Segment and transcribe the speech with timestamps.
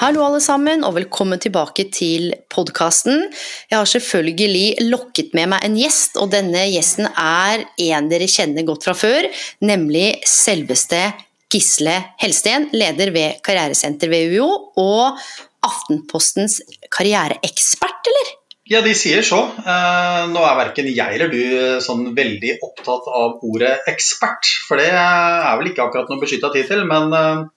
[0.00, 3.26] Hallo alle sammen, og velkommen tilbake til podkasten.
[3.68, 8.64] Jeg har selvfølgelig lokket med meg en gjest, og denne gjesten er en dere kjenner
[8.64, 9.28] godt fra før,
[9.60, 11.02] nemlig selveste
[11.52, 14.48] Gisle Helsten, leder ved Karrieresenter ved UiO,
[14.80, 15.20] og
[15.68, 18.34] Aftenpostens karriereekspert, eller?
[18.72, 19.42] Ja, de sier så.
[19.60, 21.40] Eh, nå er verken jeg eller du
[21.84, 26.86] sånn veldig opptatt av ordet ekspert, for det er vel ikke akkurat noe beskytta tittel,
[26.88, 27.48] men eh,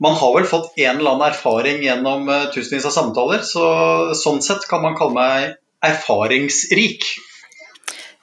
[0.00, 3.64] man har vel fått en eller annen erfaring gjennom uh, tusenvis av samtaler, så
[4.16, 7.04] sånn sett kan man kalle meg erfaringsrik.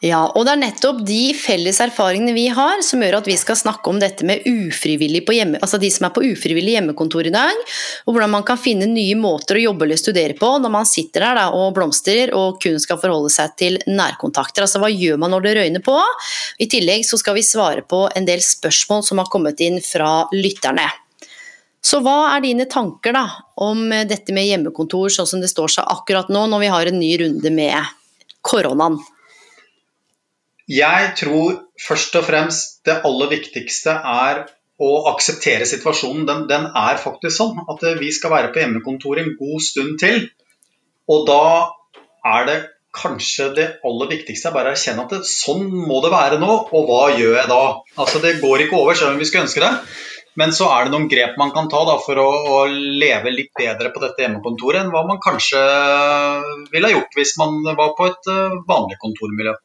[0.05, 3.57] Ja, og det er nettopp de felles erfaringene vi har som gjør at vi skal
[3.57, 7.31] snakke om dette med ufrivillig på hjemme, altså de som er på ufrivillig hjemmekontor i
[7.33, 7.63] dag,
[8.05, 11.25] og hvordan man kan finne nye måter å jobbe eller studere på når man sitter
[11.25, 14.67] der da, og blomstrer og kun skal forholde seg til nærkontakter.
[14.67, 15.97] Altså hva gjør man når det røyner på?
[16.61, 20.27] I tillegg så skal vi svare på en del spørsmål som har kommet inn fra
[20.35, 20.85] lytterne.
[21.83, 23.25] Så hva er dine tanker da,
[23.63, 26.99] om dette med hjemmekontor sånn som det står seg akkurat nå, når vi har en
[26.99, 27.93] ny runde med
[28.45, 28.99] koronaen?
[30.67, 36.25] Jeg tror først og fremst det aller viktigste er å akseptere situasjonen.
[36.27, 40.27] Den, den er faktisk sånn at vi skal være på hjemmekontor en god stund til.
[41.07, 41.43] Og da
[42.27, 42.57] er det
[42.97, 46.89] kanskje det aller viktigste bare å erkjenne at det, sånn må det være nå, og
[46.89, 47.63] hva gjør jeg da?
[48.01, 49.71] Altså Det går ikke over selv om vi skulle ønske det.
[50.37, 53.53] Men så er det noen grep man kan ta da, for å, å, leve litt
[53.57, 55.61] bedre på dette hjemmekontoret enn hva man kanskje
[56.73, 59.55] ville ha gjort hvis man var på et eh, vanlig kontormiljø.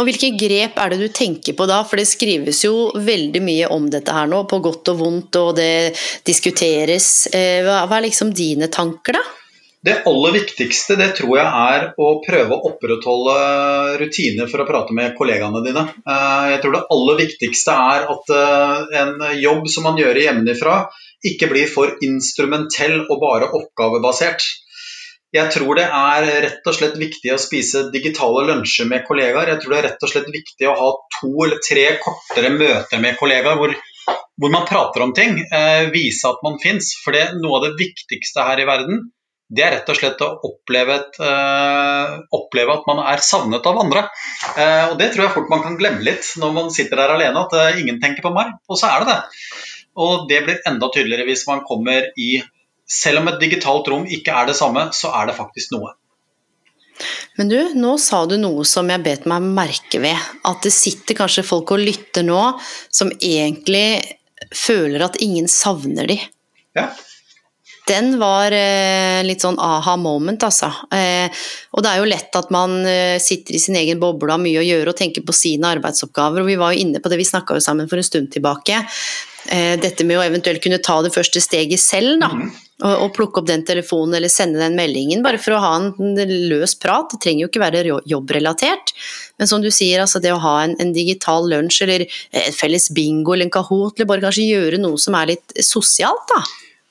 [0.00, 1.82] Og Hvilke grep er det du tenker på da?
[1.84, 5.52] For det skrives jo veldig mye om dette her nå, på godt og vondt, og
[5.60, 5.92] det
[6.24, 7.28] diskuteres.
[7.28, 9.41] Eh, hva er liksom dine tanker, da?
[9.82, 13.36] Det aller viktigste det tror jeg er å prøve å opprettholde
[13.98, 15.82] rutiner for å prate med kollegaene dine.
[16.06, 20.76] Eh, jeg tror det aller viktigste er at eh, en jobb som man gjør hjemmefra,
[21.26, 24.46] ikke blir for instrumentell og bare oppgavebasert.
[25.34, 29.50] Jeg tror det er rett og slett viktig å spise digitale lunsjer med kollegaer.
[29.50, 33.02] Jeg tror det er rett og slett viktig å ha to eller tre kortere møter
[33.02, 33.74] med kollegaer hvor,
[34.38, 35.40] hvor man prater om ting.
[35.42, 36.92] Eh, vise at man fins.
[37.02, 39.02] For det er noe av det viktigste her i verden
[39.52, 43.80] det er rett og slett å oppleve, et, uh, oppleve, at man er savnet av
[43.82, 44.06] andre.
[44.56, 47.44] Uh, og Det tror jeg fort man kan glemme litt når man sitter der alene,
[47.44, 48.54] at uh, ingen tenker på meg.
[48.72, 49.18] Og så er det det.
[50.00, 52.34] Og det blir enda tydeligere hvis man kommer i
[52.92, 55.94] Selv om et digitalt rom ikke er det samme, så er det faktisk noe.
[57.38, 60.18] Men du, nå sa du noe som jeg bet meg merke ved.
[60.44, 62.40] At det sitter kanskje folk og lytter nå
[62.92, 64.02] som egentlig
[64.52, 66.18] føler at ingen savner de.
[66.76, 66.90] Ja,
[67.92, 70.70] den var eh, litt sånn aha moment, altså.
[70.94, 71.28] Eh,
[71.76, 74.42] og det er jo lett at man eh, sitter i sin egen boble og har
[74.42, 76.42] mye å gjøre og tenker på sine arbeidsoppgaver.
[76.42, 78.80] Og vi var jo inne på det, vi snakka jo sammen for en stund tilbake.
[79.42, 82.28] Dette med å eventuelt kunne ta det første steget selv, da.
[82.30, 82.52] Mm.
[82.86, 86.14] Og, plukke opp den telefonen eller sende den meldingen, bare for å ha en
[86.50, 87.10] løs prat.
[87.10, 88.94] Det trenger jo ikke være jobbrelatert.
[89.42, 92.86] Men som du sier, altså det å ha en, en digital lunsj eller en felles
[92.94, 96.42] bingo eller en Kahoot, eller bare kanskje gjøre noe som er litt sosialt, da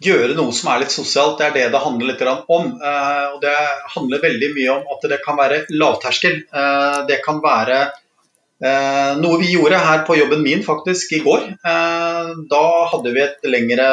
[0.02, 1.40] gjøre noe som er litt sosialt.
[1.40, 2.70] Det er det det handler litt om.
[2.78, 3.56] Eh, og det
[3.96, 6.40] handler veldig mye om at det kan være lavterskel.
[6.48, 11.52] Eh, det kan være eh, noe vi gjorde her på jobben min faktisk i går.
[11.62, 12.64] Da
[12.94, 13.92] hadde vi et lengre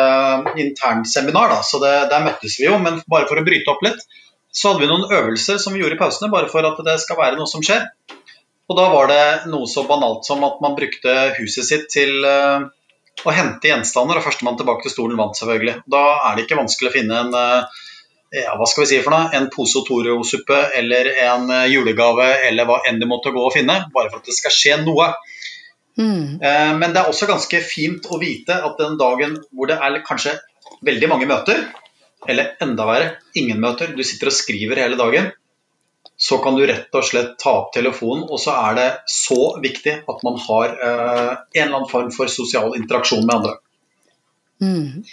[0.56, 2.78] internseminar, så det, der møttes vi jo.
[2.82, 4.00] Men bare for å bryte opp litt,
[4.54, 7.20] så hadde vi noen øvelser som vi gjorde i pausene, bare for at det skal
[7.20, 7.84] være noe som skjer.
[8.68, 12.26] Og da var det noe så banalt som at man brukte huset sitt til
[13.26, 15.80] å hente gjenstander, og førstemann tilbake til stolen vant, selvfølgelig.
[15.90, 17.84] Da er det ikke vanskelig å finne en eh,
[18.44, 22.68] ja, hva skal vi si for noe, en pose Toro-suppe eller en eh, julegave eller
[22.68, 25.10] hva enn det måtte gå å finne, bare for at det skal skje noe.
[25.98, 26.38] Mm.
[26.38, 30.00] Eh, men det er også ganske fint å vite at den dagen hvor det er
[30.06, 30.36] kanskje
[30.84, 31.64] veldig mange møter,
[32.28, 35.30] eller enda verre, ingen møter, du sitter og skriver hele dagen,
[36.20, 40.00] så kan du rett og slett ta opp telefonen, og så er det så viktig
[40.10, 43.54] at man har eh, en eller annen form for sosial interaksjon med andre.
[44.58, 45.04] Mm.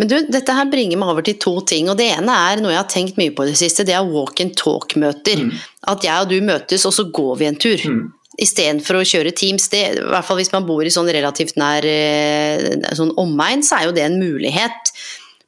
[0.00, 1.90] Men du, dette her bringer meg over til to ting.
[1.92, 3.86] og Det ene er noe jeg har tenkt mye på i det siste.
[3.86, 5.44] Det er walk and talk-møter.
[5.46, 5.52] Mm.
[5.92, 7.84] At jeg og du møtes, og så går vi en tur.
[7.86, 8.08] Mm.
[8.40, 9.68] Istedenfor å kjøre Teams.
[9.70, 13.78] Det, I hvert fall hvis man bor i sånn relativt nær eh, sånn omegn, så
[13.78, 14.94] er jo det en mulighet.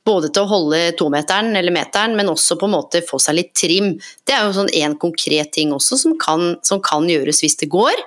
[0.06, 3.52] Både til å holde tometeren eller meteren, men også på en måte få seg litt
[3.54, 3.92] trim.
[4.26, 7.70] Det er jo sånn en konkret ting også som kan, som kan gjøres hvis det
[7.70, 8.02] går.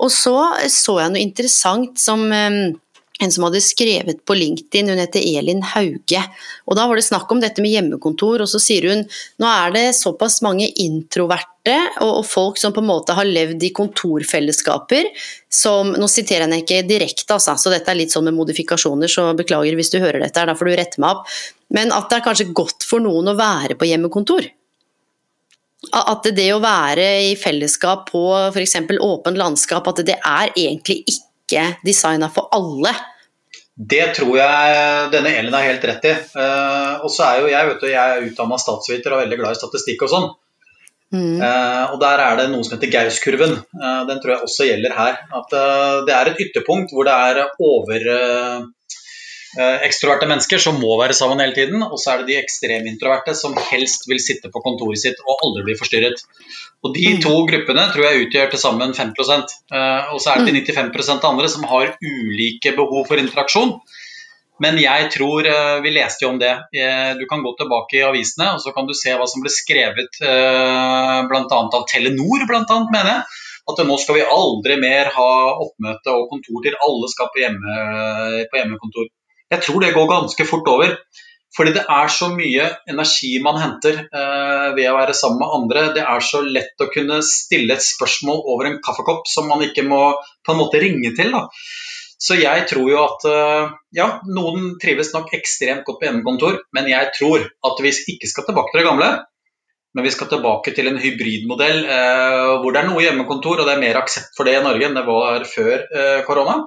[0.00, 0.36] Og så
[0.72, 2.72] så jeg noe interessant som eh,
[3.20, 6.22] en som hadde skrevet på LinkedIn, hun heter Elin Hauge.
[6.66, 9.04] Og Da var det snakk om dette med hjemmekontor, og så sier hun
[9.40, 13.72] nå er det såpass mange introverte og, folk som på en måte har levd i
[13.76, 15.10] kontorfellesskaper
[15.52, 19.10] som Nå siterer jeg henne ikke direkte, altså, så dette er litt sånn med modifikasjoner,
[19.10, 21.34] så beklager hvis du hører dette, da får du rette meg opp.
[21.74, 24.46] Men at det er kanskje godt for noen å være på hjemmekontor.
[25.96, 28.76] At det å være i fellesskap på f.eks.
[29.00, 31.29] åpent landskap, at det er egentlig ikke
[31.86, 32.94] designa for alle.
[33.80, 36.12] Det tror jeg denne Elin har helt rett i.
[36.36, 39.56] Uh, og så er jo jeg vet du, jeg er utdanna statsviter og veldig glad
[39.56, 40.26] i statistikk og sånn.
[41.10, 41.40] Mm.
[41.40, 43.56] Uh, og der er det noe som heter Gaus-kurven.
[43.72, 45.22] Uh, den tror jeg også gjelder her.
[45.40, 45.56] At
[46.08, 48.68] det er et ytterpunkt hvor det er over
[49.82, 53.56] ekstroverte mennesker som må være sammen hele tiden, og så er det de ekstremintroverte som
[53.72, 56.22] helst vil sitte på kontoret sitt og aldri bli forstyrret.
[56.80, 57.18] Og De mm.
[57.20, 60.94] to gruppene tror jeg utgjør til sammen 5 uh, Og så er det de 95
[60.96, 61.26] mm.
[61.28, 63.74] andre som har ulike behov for interaksjon.
[64.60, 66.54] Men jeg tror uh, Vi leste jo om det.
[66.72, 69.52] Uh, du kan gå tilbake i avisene og så kan du se hva som ble
[69.52, 71.60] skrevet bl.a.
[71.60, 73.40] av Telenor, blant annet, mener jeg.
[73.70, 75.30] At nå skal vi aldri mer ha
[75.62, 77.74] oppmøte og kontor til alle skal på, hjemme,
[78.50, 79.10] på hjemmekontor.
[79.52, 80.96] Jeg tror det går ganske fort over.
[81.56, 85.86] Fordi det er så mye energi man henter eh, ved å være sammen med andre.
[85.96, 89.82] Det er så lett å kunne stille et spørsmål over en kaffekopp som man ikke
[89.88, 90.02] må
[90.46, 91.34] på en måte ringe til.
[91.34, 91.48] Da.
[92.20, 96.90] Så jeg tror jo at eh, ja, noen trives nok ekstremt godt på hjemmekontor, men
[96.92, 99.10] jeg tror at vi ikke skal tilbake til det gamle.
[99.96, 103.74] Men vi skal tilbake til en hybridmodell eh, hvor det er noe hjemmekontor, og det
[103.74, 106.60] er mer aksept for det i Norge enn det var før eh, korona.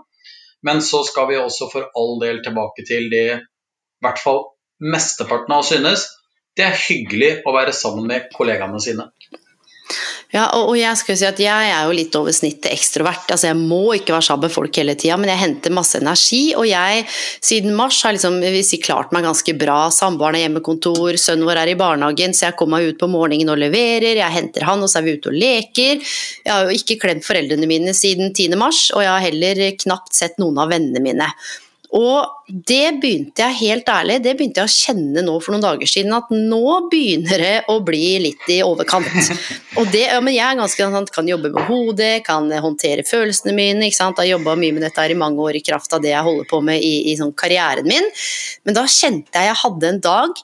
[0.67, 4.43] Men så skal vi også for all del tilbake til de i hvert fall
[4.83, 6.07] mesteparten av oss synes,
[6.57, 9.07] det er hyggelig å være sammen med kollegaene sine.
[10.33, 13.27] Ja, og, jeg skal si at jeg er jo litt over snittet ekstrovert.
[13.29, 16.55] altså Jeg må ikke være sammen med folk hele tida, men jeg henter masse energi.
[16.57, 17.03] Og jeg
[17.37, 19.91] siden mars har liksom, si, klart meg ganske bra.
[19.93, 23.53] Samboeren er hjemmekontor, sønnen vår er i barnehagen, så jeg kommer meg ut på morgenen
[23.53, 24.23] og leverer.
[24.23, 26.15] Jeg henter han, og så er vi ute og leker.
[26.41, 28.57] Jeg har jo ikke klemt foreldrene mine siden 10.
[28.57, 31.29] mars, og jeg har heller knapt sett noen av vennene mine.
[31.93, 35.89] Og det begynte jeg helt ærlig, det begynte jeg å kjenne nå for noen dager
[35.89, 39.29] siden, at nå begynner det å bli litt i overkant.
[39.79, 43.53] Og det, ja, men jeg er ganske sånn, kan jobbe med hodet, kan håndtere følelsene
[43.53, 43.85] mine.
[43.85, 44.17] ikke sant?
[44.17, 46.25] Jeg har jobba mye med dette her i mange år i kraft av det jeg
[46.25, 48.09] holder på med i, i sånn karrieren min.
[48.65, 50.43] Men da kjente jeg jeg hadde en dag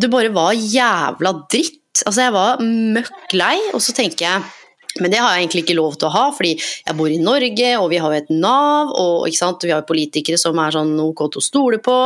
[0.00, 1.78] det bare var jævla dritt.
[2.06, 4.61] Altså, jeg var møkk lei, og så tenker jeg
[5.00, 7.70] men det har jeg egentlig ikke lov til å ha, fordi jeg bor i Norge,
[7.80, 11.24] og vi har jo et Nav, og vi har jo politikere som er sånn ok
[11.32, 11.96] til å stole på,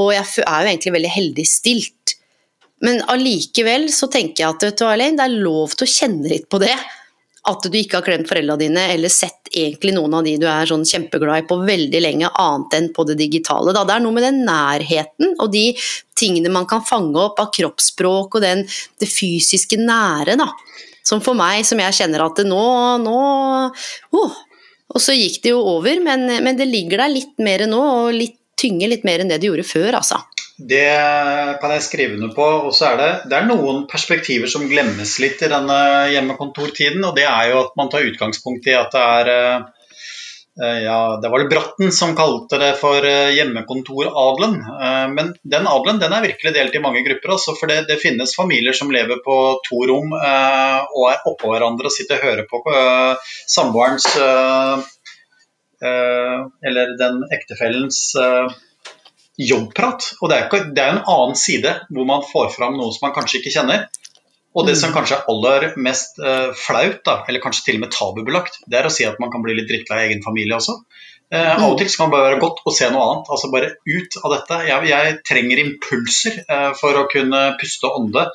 [0.00, 2.16] og jeg er jo egentlig veldig heldig stilt.
[2.82, 6.32] Men allikevel så tenker jeg at vet du, Arlene, det er lov til å kjenne
[6.32, 6.74] litt på det.
[7.46, 10.66] At du ikke har klemt foreldrene dine, eller sett egentlig noen av de du er
[10.70, 13.74] sånn kjempeglad i på veldig lenge, annet enn på det digitale.
[13.74, 13.82] Da.
[13.86, 15.66] Det er noe med den nærheten og de
[16.18, 18.64] tingene man kan fange opp av kroppsspråk og den,
[19.02, 20.38] det fysiske nære.
[20.40, 20.48] da
[21.06, 22.64] som for meg, som jeg kjenner at det nå,
[23.02, 23.18] nå
[24.18, 24.40] oh.
[24.92, 28.12] Og så gikk det jo over, men, men, det ligger der litt mer nå, og
[28.12, 30.20] litt, tynger litt mer enn det det gjorde før, altså.
[30.62, 30.84] Det
[31.58, 32.44] kan jeg skrive under på.
[32.68, 35.78] Og så er det, det er noen perspektiver som glemmes litt i denne
[36.12, 37.02] hjemmekontortiden.
[37.08, 39.64] Og det er jo at man tar utgangspunkt i at det er eh,
[40.60, 44.58] ja, Det var det Bratten som kalte det for eh, hjemmekontoradelen.
[44.60, 47.32] Eh, men den adelen den er virkelig delt i mange grupper.
[47.36, 49.36] Altså, for det, det, finnes familier som lever på
[49.68, 52.60] to rom og er oppå hverandre og sitter og hører på
[53.48, 54.06] samboerens
[55.82, 58.02] eller den ektefellens
[59.38, 60.12] jobbprat.
[60.20, 63.40] Og det er, jo en annen side hvor man får fram noe som man kanskje
[63.40, 63.88] ikke kjenner.
[64.52, 64.96] Og det som mm.
[64.96, 68.88] kanskje er aller mest uh, flaut, da, eller kanskje til og med tabubelagt, det er
[68.88, 70.78] å si at man kan bli litt drittlei egen familie også.
[71.32, 73.30] Uh, Av og til kan det bare være godt å se noe annet.
[73.32, 74.58] altså Bare ut av dette.
[74.68, 78.26] Jeg, jeg trenger impulser uh, for å kunne puste og ånde.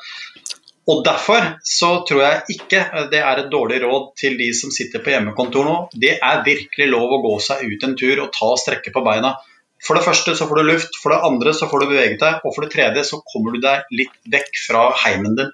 [0.88, 2.82] Og Derfor så tror jeg ikke
[3.12, 5.76] det er et dårlig råd til de som sitter på hjemmekontor nå.
[5.92, 9.04] Det er virkelig lov å gå seg ut en tur og ta og strekke på
[9.06, 9.36] beina.
[9.84, 12.40] For det første så får du luft, for det andre så får du beveget deg,
[12.42, 15.52] og for det tredje så kommer du deg litt vekk fra heimen din.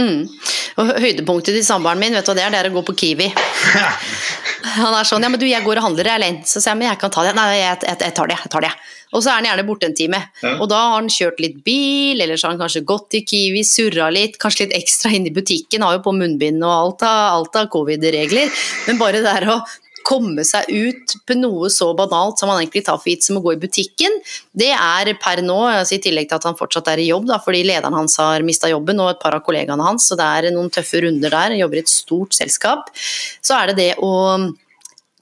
[0.00, 0.20] Mm.
[0.80, 2.54] Og høydepunktet til samboeren min, vet du hva det er?
[2.54, 3.28] Det er å gå på Kiwi.
[4.80, 6.90] Han er sånn ja, men du jeg går og handler alene, så sier jeg men
[6.90, 7.34] jeg kan ta det.
[7.36, 8.72] Nei, jeg, jeg, jeg tar det, jeg tar det.
[9.10, 10.20] Og så er han gjerne borte en time.
[10.44, 10.52] Ja.
[10.62, 13.64] Og da har han kjørt litt bil, eller så har han kanskje gått til Kiwi,
[13.66, 17.46] surra litt, kanskje litt ekstra inn i butikken, har jo på munnbind og alt av,
[17.50, 18.52] av covid-regler.
[18.86, 19.60] Men bare det der å
[20.06, 23.44] komme seg ut på noe så banalt som man egentlig tar for gitt som å
[23.44, 24.18] gå i butikken,
[24.52, 27.40] det er per nå, altså i tillegg til at han fortsatt er i jobb, da,
[27.42, 30.50] fordi lederen hans har mista jobben, og et par av kollegaene hans, så det er
[30.54, 32.92] noen tøffe runder der, han jobber i et stort selskap,
[33.40, 34.12] så er det det å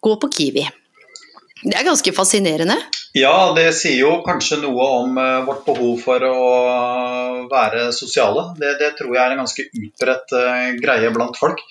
[0.05, 0.69] gå på Kiwi.
[1.59, 2.77] Det er ganske fascinerende.
[3.19, 6.37] Ja, det sier jo kanskje noe om eh, vårt behov for å
[7.51, 8.53] være sosiale.
[8.61, 11.65] Det, det tror jeg er en ganske utbredt eh, greie blant folk.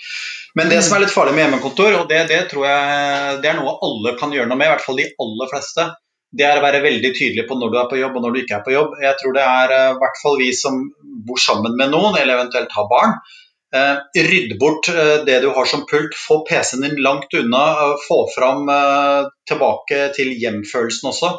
[0.55, 3.57] Men det som er litt farlig med hjemmekontor, og det, det tror jeg det er
[3.59, 5.87] noe alle kan gjøre noe med, i hvert fall de aller fleste,
[6.37, 8.39] det er å være veldig tydelig på når du er på jobb og når du
[8.41, 8.95] ikke er på jobb.
[9.03, 10.79] Jeg tror det er eh, i hvert fall vi som
[11.27, 13.15] bor sammen med noen, eller eventuelt har barn.
[13.75, 17.95] Eh, rydd bort eh, det du har som pult, få PC-en din langt unna, eh,
[18.07, 21.33] få fram eh, tilbake til hjemfølelsen også.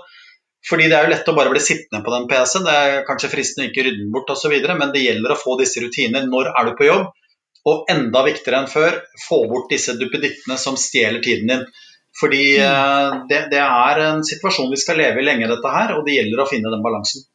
[0.68, 3.32] Fordi Det er jo lett å bare bli sittende på den PC-en, det er kanskje
[3.32, 6.26] fristende å ikke rydde den bort osv., men det gjelder å få disse rutiner.
[6.28, 7.12] Når er du på jobb?
[7.68, 11.64] Og enda viktigere enn før, få bort disse duppedittene som stjeler tiden din.
[12.18, 13.26] Fordi mm.
[13.30, 16.42] det, det er en situasjon vi skal leve i lenge, dette her, og det gjelder
[16.42, 17.26] å finne den balansen.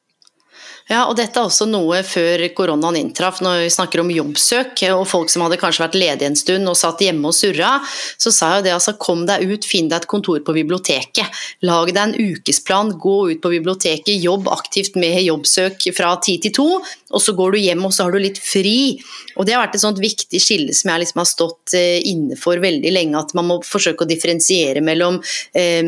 [0.92, 5.06] Ja, og dette er også noe før koronaen inntraff, når vi snakker om jobbsøk og
[5.08, 7.78] folk som hadde kanskje vært ledige en stund og satt hjemme og surra,
[8.20, 11.40] så sa jo det altså kom deg ut, finn deg et kontor på biblioteket.
[11.64, 16.56] Lag deg en ukesplan, gå ut på biblioteket, jobb aktivt med jobbsøk fra ti til
[16.60, 16.68] to,
[17.14, 18.98] og så går du hjem og så har du litt fri.
[19.38, 22.38] Og det har vært et sånt viktig skille som jeg liksom har stått eh, inne
[22.40, 25.20] for veldig lenge, at man må forsøke å differensiere mellom
[25.58, 25.84] eh,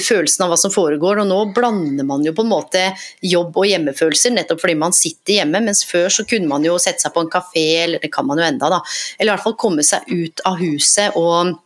[0.00, 2.84] følelsen av hva som foregår, og nå blander man jo på en måte
[3.24, 7.04] jobb og hjemmefølelser, nettopp fordi man sitter hjemme, mens før så kunne man jo sette
[7.04, 8.84] seg på en kafé, eller det kan man jo enda da,
[9.18, 11.56] eller i hvert fall komme seg ut av huset og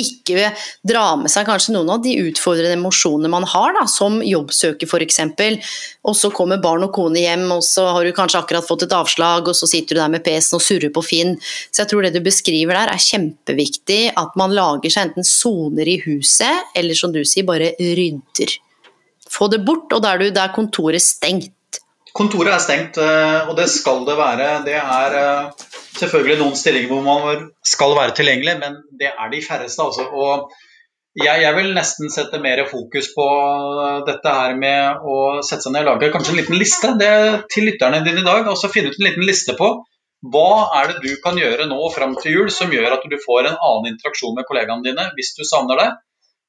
[0.00, 0.52] ikke
[0.86, 5.20] dra med seg kanskje noen av de utfordrende emosjonene man har, da, som jobbsøker f.eks.
[6.08, 8.96] Og så kommer barn og kone hjem, og så har du kanskje akkurat fått et
[8.96, 11.36] avslag, og så sitter du der med PC-en og surrer på Finn.
[11.70, 15.88] Så jeg tror det du beskriver der er kjempeviktig, at man lager seg enten soner
[15.88, 18.58] i huset, eller som du sier, bare rydder.
[19.28, 21.52] Få det bort, og da er, er kontoret stengt.
[22.16, 24.48] Kontoret er stengt, eh, og det skal det være.
[24.66, 25.66] Det er eh,
[26.00, 29.84] selvfølgelig noen stillinger hvor man skal være tilgjengelig, men det er de færreste.
[29.84, 30.06] Altså.
[30.08, 30.50] Og
[31.18, 33.26] jeg, jeg, vil nesten sette mer fokus på
[34.06, 37.14] dette her med å sette seg ned og lage kanskje en liten liste det
[37.54, 38.46] til lytterne dine i dag.
[38.46, 39.72] og så Finne ut en liten liste på
[40.32, 40.50] hva
[40.80, 43.58] er det du kan gjøre nå fram til jul som gjør at du får en
[43.68, 45.88] annen interaksjon med kollegaene dine hvis du savner det.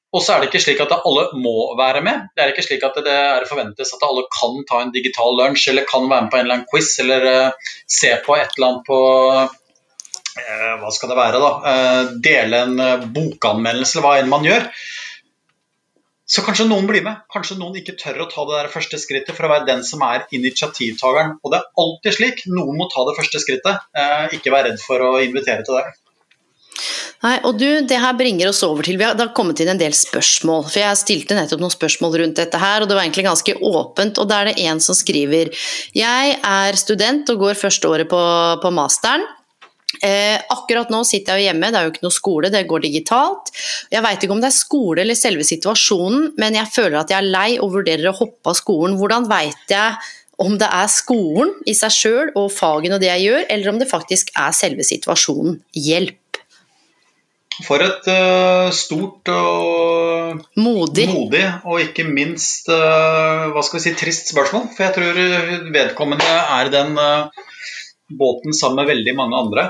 [0.10, 2.30] Og så er det ikke slik at alle må være med.
[2.34, 5.68] Det er ikke slik at det er forventes at alle kan ta en digital lunsj
[5.70, 8.72] eller kan være med på en eller annen quiz eller uh, se på et eller
[8.72, 8.98] annet på
[9.36, 11.52] uh, Hva skal det være, da?
[11.62, 14.66] Uh, dele en bokanmeldelse eller hva enn man gjør.
[16.30, 17.22] Så kanskje noen blir med.
[17.34, 20.02] Kanskje noen ikke tør å ta det der første skrittet for å være den som
[20.06, 21.38] er initiativtakeren.
[21.42, 22.44] Og det er alltid slik.
[22.50, 23.90] Noen må ta det første skrittet.
[24.38, 25.90] Ikke vær redd for å invitere til det.
[27.26, 29.74] Nei, og du, det her bringer oss over til, Vi har, det har kommet inn
[29.74, 30.68] en del spørsmål.
[30.70, 34.22] for Jeg stilte nettopp noen spørsmål rundt dette her, og det var egentlig ganske åpent.
[34.22, 35.52] og Da er det en som skriver
[35.96, 38.24] Jeg er student og går første året på,
[38.62, 39.28] på masteren.
[40.06, 42.84] Eh, akkurat nå sitter jeg jo hjemme, det er jo ikke noe skole, det går
[42.86, 43.50] digitalt.
[43.92, 47.18] Jeg veit ikke om det er skole eller selve situasjonen, men jeg føler at jeg
[47.20, 48.96] er lei og vurderer å hoppe av skolen.
[49.02, 49.98] Hvordan veit jeg
[50.40, 53.82] om det er skolen i seg sjøl og fagene og det jeg gjør, eller om
[53.82, 55.60] det faktisk er selve situasjonen?
[55.76, 56.29] Hjelp!
[57.66, 61.08] For et uh, stort og modig.
[61.12, 61.44] modig.
[61.66, 64.70] og ikke minst uh, hva skal vi si, trist spørsmål.
[64.76, 66.28] For jeg tror vedkommende
[66.60, 67.48] er den uh,
[68.10, 69.66] båten sammen med veldig mange andre.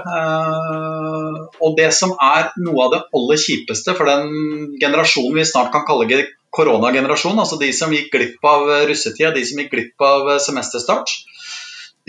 [1.60, 5.84] og det som er noe av det aller kjipeste for den generasjonen vi snart kan
[5.88, 6.22] kalle
[6.56, 11.12] koronagenerasjon, altså de som gikk glipp av russetida, de som gikk glipp av semesterstart,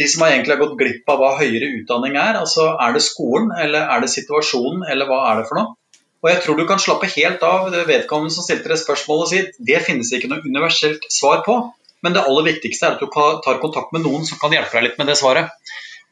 [0.01, 2.39] de som egentlig har gått glipp av hva høyere utdanning er.
[2.41, 5.77] altså Er det skolen, eller er det situasjonen, eller hva er det for noe?
[6.21, 9.53] Og jeg tror du kan slappe helt av vedkommende som stilte det spørsmålet og sier
[9.71, 11.55] det finnes ikke noe universelt svar på,
[12.05, 13.09] men det aller viktigste er at du
[13.45, 15.53] tar kontakt med noen som kan hjelpe deg litt med det svaret.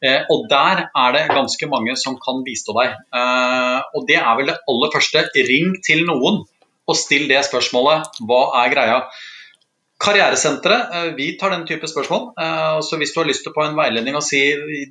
[0.05, 2.95] Eh, og der er det ganske mange som kan bistå deg.
[3.21, 5.25] Eh, og det er vel det aller første.
[5.49, 6.45] Ring til noen
[6.89, 8.21] og still det spørsmålet.
[8.25, 9.01] Hva er greia?
[9.99, 12.29] Karrieresenteret, eh, vi tar den type spørsmål.
[12.41, 14.41] Eh, så Hvis du har lyst til å få en veiledning og si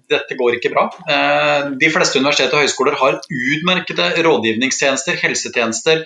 [0.10, 6.06] dette går ikke bra eh, De fleste universiteter og høyskoler har utmerkede rådgivningstjenester, helsetjenester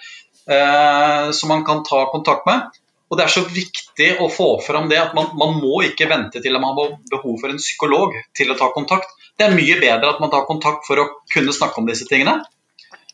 [1.32, 2.80] som man kan ta kontakt med.
[3.12, 6.42] Og det er så viktig å få fram det at man, man må ikke vente
[6.42, 9.14] til man har behov for en psykolog til å ta kontakt.
[9.38, 12.42] Det er mye bedre at man tar kontakt for å kunne snakke om disse tingene.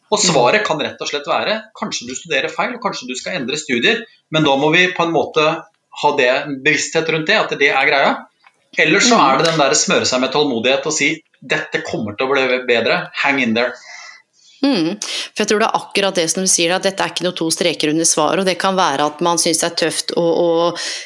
[0.07, 3.59] Og svaret kan rett og slett være kanskje du studerer feil, kanskje du skal endre
[3.59, 5.43] studier, men da må vi på en måte
[6.01, 6.31] ha det
[6.63, 8.15] bevissthet rundt det, at det er greia.
[8.77, 12.27] Eller så er det den der smøre seg med tålmodighet og si dette kommer til
[12.27, 13.73] å bli bedre, hang in there.
[14.65, 14.95] Mm.
[14.97, 17.35] For jeg tror det er akkurat det som du sier, at dette er ikke noe
[17.37, 18.41] to streker under svaret.
[18.41, 20.47] Og det kan være at man syns det er tøft å, å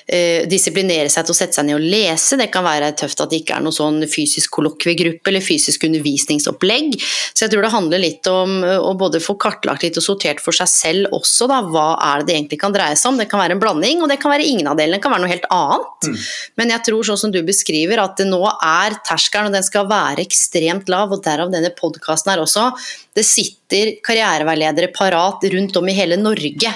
[0.08, 2.40] eh, disiplinere seg til å sette seg ned og lese.
[2.40, 6.96] Det kan være tøft at det ikke er noe sånn fysisk kollokviegruppe eller fysisk undervisningsopplegg.
[7.02, 10.44] Så jeg tror det handler litt om eh, å både få kartlagt litt og sortert
[10.44, 11.62] for seg selv også, da.
[11.72, 13.20] Hva er det det egentlig kan dreie seg om?
[13.20, 15.00] Det kan være en blanding, og det kan være ingen av delene.
[15.00, 16.08] Det kan være noe helt annet.
[16.08, 16.18] Mm.
[16.62, 19.90] Men jeg tror, sånn som du beskriver, at det nå er terskelen, og den skal
[19.92, 22.70] være ekstremt lav, og derav denne podkasten her også.
[23.18, 26.74] Det sitter karriereveiledere parat rundt om i hele Norge.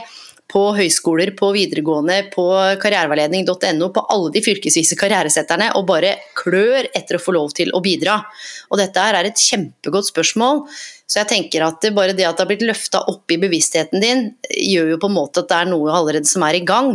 [0.55, 2.43] På høyskoler, på videregående, på
[2.79, 7.81] karriereveiledning.no, på alle de fylkesvise karrieresetterne, og bare klør etter å få lov til å
[7.83, 8.19] bidra.
[8.69, 10.61] Og dette er et kjempegodt spørsmål.
[11.09, 14.23] Så jeg tenker at bare det at det har blitt løfta opp i bevisstheten din,
[14.53, 16.93] gjør jo på en måte at det er noe allerede som er i gang.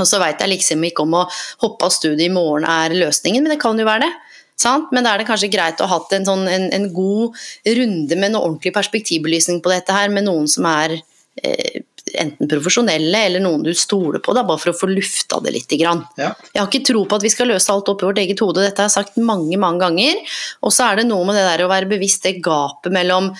[0.00, 1.26] Og så veit jeg liksom ikke om å
[1.62, 4.12] hoppe av studiet i morgen er løsningen, men det kan jo være det.
[4.60, 4.90] Sant?
[4.94, 7.38] Men da er det kanskje greit å ha hatt en, sånn, en, en, god
[7.78, 10.98] runde med noe ordentlig perspektivbelysning på dette her, med noen som er
[11.42, 11.80] eh,
[12.18, 15.70] enten profesjonelle eller noen du stoler på, da, bare for å få lufta det litt.
[15.80, 16.04] Grann.
[16.20, 16.34] Ja.
[16.52, 18.64] Jeg har ikke tro på at vi skal løse alt opp i vårt eget hode,
[18.64, 20.38] dette har jeg sagt mange mange ganger.
[20.62, 23.32] Og så er det noe med det der å være bevisst det gapet mellom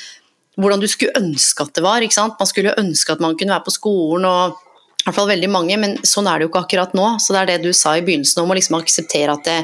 [0.61, 2.05] hvordan du skulle ønske at det var.
[2.05, 4.61] Man skulle ønske at man kunne være på skolen og
[5.03, 7.07] i hvert fall veldig mange, men sånn er det jo ikke akkurat nå.
[7.19, 9.57] Så det er det du sa i begynnelsen om å liksom akseptere at det,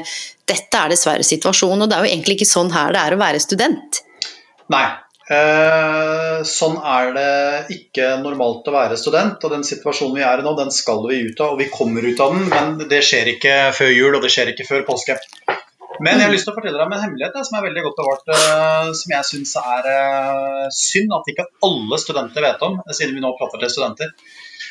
[0.49, 1.85] dette er dessverre situasjonen.
[1.85, 4.01] Og det er jo egentlig ikke sånn her det er å være student.
[4.73, 4.87] Nei.
[5.29, 7.33] Eh, sånn er det
[7.75, 9.37] ikke normalt å være student.
[9.45, 11.55] Og den situasjonen vi er i nå, den skal vi ut av.
[11.55, 14.53] Og vi kommer ut av den, men det skjer ikke før jul, og det skjer
[14.55, 15.19] ikke før påske.
[15.99, 17.97] Men jeg har lyst til å fortelle deg om en hemmelighet som er veldig godt
[17.99, 23.17] bevart, eh, som jeg syns er eh, synd at ikke alle studenter vet om, siden
[23.17, 24.13] vi nå prater til studenter.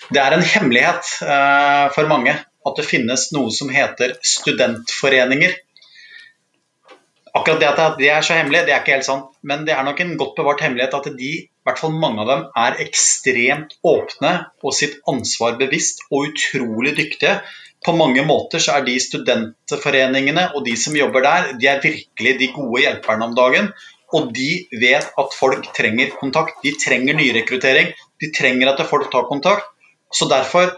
[0.09, 2.33] Det er en hemmelighet eh, for mange
[2.69, 5.53] at det finnes noe som heter studentforeninger.
[7.39, 9.87] Akkurat det at de er så hemmelige, det er ikke helt sant, men det er
[9.87, 13.77] nok en godt bevart hemmelighet at de, i hvert fall mange av dem, er ekstremt
[13.87, 14.33] åpne
[14.65, 17.39] og sitt ansvar bevisst og utrolig dyktige.
[17.85, 22.35] På mange måter så er de studentforeningene og de som jobber der, de er virkelig
[22.41, 23.71] de gode hjelperne om dagen.
[24.17, 26.57] Og de vet at folk trenger kontakt.
[26.65, 27.93] De trenger nyrekruttering.
[28.19, 29.69] De trenger at folk tar kontakt.
[30.11, 30.73] Så derfor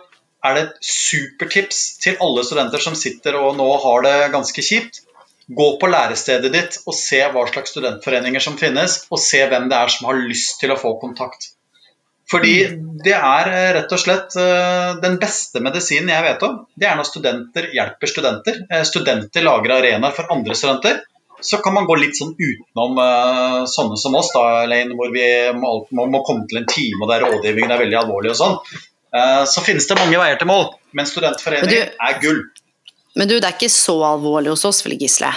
[0.44, 5.04] er det et supertips til alle studenter som sitter og nå har det ganske kjipt.
[5.50, 9.78] Gå på lærestedet ditt og se hva slags studentforeninger som finnes, og se hvem det
[9.78, 11.50] er som har lyst til å få kontakt.
[12.30, 12.54] Fordi
[13.04, 16.60] det er eh, rett og slett eh, den beste medisinen jeg vet om.
[16.78, 18.60] Det er når studenter hjelper studenter.
[18.70, 21.00] Eh, studenter lager arenaer for andre studenter.
[21.42, 22.98] Så kan man gå litt sånn utenom
[23.64, 25.24] sånne som oss, da, Elaine, hvor vi
[25.56, 28.58] må, må, komme til en time og der rådgivningen er veldig alvorlig og sånn.
[29.48, 32.42] Så finnes det mange veier til mål, men studentforening er gull.
[33.18, 35.32] Men du, det er ikke så alvorlig hos oss, Fille Gisle?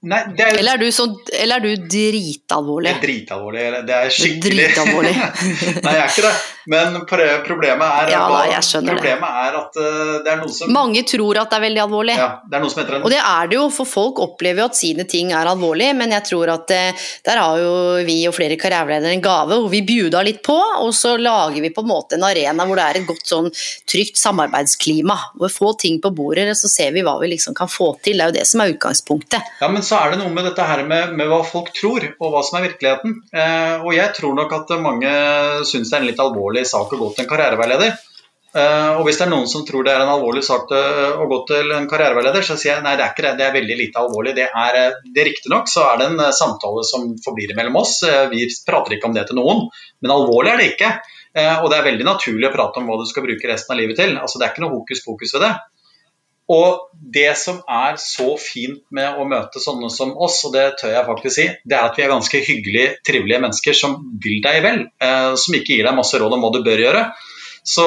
[0.00, 1.04] Nei, er, eller, er du så,
[1.36, 2.88] eller, er du dritalvorlig?
[2.88, 3.64] Det er dritalvorlig.
[3.84, 5.10] Det er skikkelig Dritalvorlig.
[5.84, 6.32] Nei, jeg er ikke det.
[6.72, 11.40] Men problemet er, ja, da, problemet er at eh, det er noe som Mange tror
[11.40, 12.14] at det er veldig alvorlig.
[12.16, 13.04] Ja, det er noe som heter en...
[13.04, 16.16] Og det er det jo, for folk opplever jo at sine ting er alvorlig, men
[16.16, 17.74] jeg tror at eh, der har jo
[18.08, 21.72] vi og flere karriereledere en gave hvor vi bjuda litt på, og så lager vi
[21.76, 23.52] på en måte en arena hvor det er et godt sånn
[23.88, 25.18] trygt samarbeidsklima.
[25.36, 28.16] Hvor vi får ting på bordet, så ser vi hva vi liksom kan få til.
[28.16, 29.56] Det er jo det som er utgangspunktet.
[29.60, 32.32] Ja, men så er det noe med dette her med, med hva folk tror, og
[32.32, 33.16] hva som er virkeligheten.
[33.34, 35.10] Eh, og jeg tror nok at mange
[35.68, 37.98] syns det er en litt alvorlig sak å gå til en karriereveileder.
[38.50, 41.28] Eh, og hvis det er noen som tror det er en alvorlig sak til, å
[41.30, 43.36] gå til en karriereveileder, så sier jeg nei, det er ikke det.
[43.40, 44.34] Det er veldig lite alvorlig.
[44.38, 48.00] Det er, det det Riktignok så er det en samtale som forblir mellom oss.
[48.32, 49.66] Vi prater ikke om det til noen,
[50.02, 50.94] men alvorlig er det ikke.
[51.30, 53.78] Eh, og det er veldig naturlig å prate om hva du skal bruke resten av
[53.78, 54.16] livet til.
[54.18, 55.52] Altså, det er ikke noe hokus pokus ved det.
[56.50, 60.94] Og det som er så fint med å møte sånne som oss, og det tør
[60.96, 64.62] jeg faktisk si, det er at vi er ganske hyggelige, trivelige mennesker som vil deg
[64.66, 64.80] vel.
[65.02, 67.04] Eh, som ikke gir deg masse råd om hva du bør gjøre.
[67.70, 67.84] Så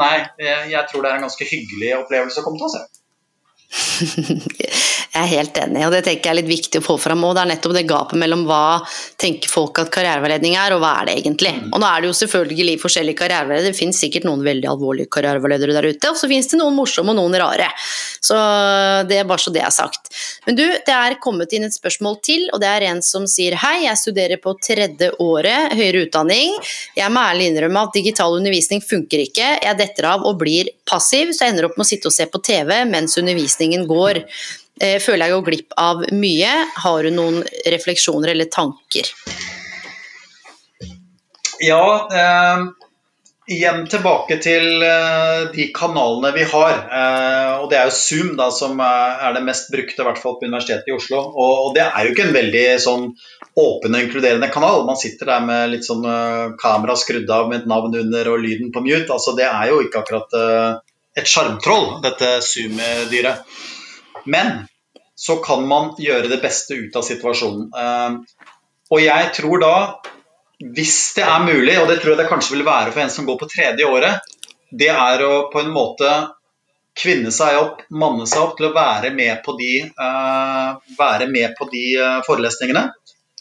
[0.00, 2.78] nei, jeg tror det er en ganske hyggelig opplevelse å komme til oss.
[5.10, 7.32] Jeg er helt enig, og det tenker jeg er litt viktig å få fram òg.
[7.34, 8.78] Det er nettopp det gapet mellom hva
[9.18, 11.50] tenker folk at karriereveiledning er, og hva er det egentlig.
[11.72, 13.72] Og nå er det jo selvfølgelig forskjellige karriereveiledere.
[13.74, 17.10] Det finnes sikkert noen veldig alvorlige karriereveiledere der ute, og så finnes det noen morsomme
[17.10, 17.66] og noen rare.
[18.22, 18.38] Så
[19.10, 20.12] det er bare så det er sagt.
[20.46, 23.58] Men du, det er kommet inn et spørsmål til, og det er en som sier
[23.64, 26.54] hei, jeg studerer på tredje året høyere utdanning.
[26.94, 29.56] Jeg må ærlig innrømme at digital undervisning funker ikke.
[29.66, 32.30] Jeg detter av og blir passiv, så jeg ender opp med å sitte og se
[32.30, 34.22] på TV mens undervisningen går.
[34.80, 36.52] Eh, føler jeg går glipp av mye.
[36.84, 39.12] Har du noen refleksjoner eller tanker?
[41.60, 42.62] Ja, eh,
[43.52, 46.78] igjen tilbake til eh, de kanalene vi har.
[46.88, 50.38] Eh, og det er jo Zoom da, som er det mest brukte, i hvert fall
[50.40, 51.20] på Universitetet i Oslo.
[51.28, 53.10] Og, og, det er jo ikke en veldig sånn
[53.60, 54.86] åpen og inkluderende kanal.
[54.88, 58.40] Man sitter der med litt sånn uh, kamera skrudd av med et navn under og
[58.40, 59.10] lyden på mute.
[59.10, 60.38] Altså, det er jo ikke akkurat
[61.18, 63.44] et sjarmtroll, dette Zoom-dyret.
[64.24, 64.64] Men
[65.20, 67.68] så kan man gjøre det beste ut av situasjonen.
[67.74, 68.20] Uh,
[68.90, 69.74] og jeg tror da,
[70.76, 73.28] hvis det er mulig, og det tror jeg det kanskje vil være for en som
[73.28, 74.36] går på tredje året,
[74.70, 76.10] det er å på en måte
[77.00, 79.72] kvinne seg opp, manne seg opp til å være med på de,
[80.98, 81.84] være med på de
[82.26, 82.90] forelesningene.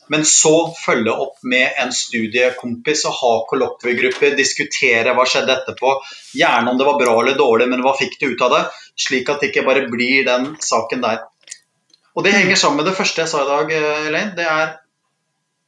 [0.09, 5.91] Men så følge opp med en studiekompis og ha kollokviegrupper, diskutere hva skjedde etterpå.
[6.39, 8.63] Gjerne om det var bra eller dårlig, men hva fikk du ut av det?
[8.99, 11.23] Slik at det ikke bare blir den saken der.
[12.17, 13.71] Og Det henger sammen med det første jeg sa i dag,
[14.09, 14.33] Elaine.
[14.35, 14.73] Det, er,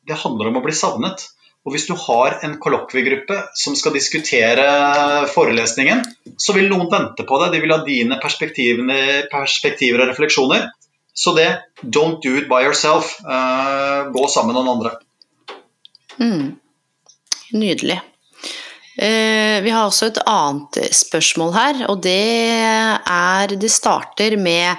[0.08, 1.24] det handler om å bli savnet.
[1.62, 4.66] Og Hvis du har en kollokviegruppe som skal diskutere
[5.32, 6.02] forelesningen,
[6.42, 7.54] så vil noen vente på deg.
[7.54, 10.68] De vil ha dine perspektiver og refleksjoner.
[11.14, 11.48] Så det
[11.84, 13.14] don't do it by yourself.
[13.22, 14.96] Uh, gå sammen med noen andre.
[16.18, 16.48] Mm.
[17.54, 18.00] Nydelig.
[19.00, 24.76] Uh, vi har også et annet spørsmål her, og det er Det starter med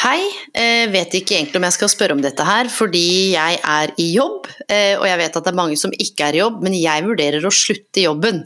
[0.00, 0.18] Hei,
[0.54, 4.10] uh, vet ikke egentlig om jeg skal spørre om dette her, fordi jeg er i
[4.14, 7.06] jobb, og jeg vet at det er mange som ikke er i jobb, men jeg
[7.06, 8.44] vurderer å slutte jobben.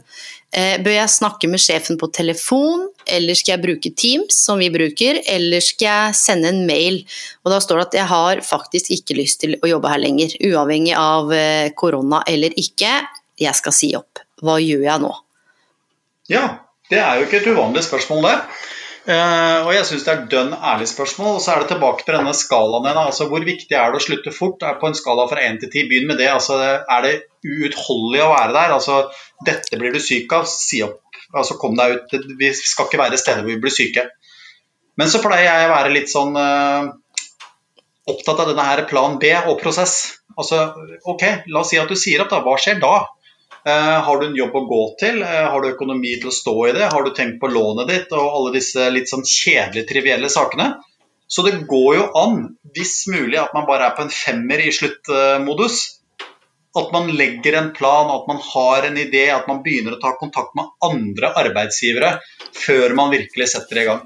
[0.55, 4.69] Eh, bør jeg snakke med sjefen på telefon, eller skal jeg bruke Teams, som vi
[4.71, 7.01] bruker, eller skal jeg sende en mail?
[7.43, 10.37] Og da står det at jeg har faktisk ikke lyst til å jobbe her lenger,
[10.47, 13.01] uavhengig av eh, korona eller ikke.
[13.41, 14.14] Jeg skal si opp.
[14.43, 15.11] Hva gjør jeg nå?
[16.31, 16.45] Ja,
[16.91, 18.39] det er jo ikke et uvanlig spørsmål, det.
[19.05, 21.37] Uh, og jeg syns det er dønn ærlig spørsmål.
[21.37, 22.97] Og så er det tilbake til denne skalaen din.
[22.97, 24.65] Altså, hvor viktig er det å slutte fort?
[24.65, 26.31] Er på en skala fra 1 til 10, begynn med det.
[26.33, 27.13] Altså, er det
[27.45, 28.75] uutholdelig å være der?
[28.79, 28.99] Altså,
[29.45, 31.01] dette blir du syk av, si opp.
[31.35, 32.15] Altså, kom deg ut.
[32.39, 34.07] Vi skal ikke være steder hvor vi blir syke.
[34.97, 36.89] Men så pleier jeg å være litt sånn uh,
[38.09, 40.15] opptatt av denne her plan B og prosess.
[40.33, 40.65] Altså,
[41.05, 42.41] ok, La oss si at du sier opp, da.
[42.41, 42.95] Hva skjer da?
[43.67, 45.23] Eh, har du en jobb å gå til?
[45.25, 46.85] Eh, har du økonomi til å stå i det?
[46.93, 50.75] Har du tenkt på lånet ditt og alle disse litt sånn kjedelige, trivielle sakene?
[51.25, 52.43] Så det går jo an,
[52.77, 55.79] hvis mulig, at man bare er på en femmer i sluttmodus.
[56.77, 60.13] At man legger en plan, at man har en idé, at man begynner å ta
[60.19, 62.19] kontakt med andre arbeidsgivere
[62.53, 64.05] før man virkelig setter i gang.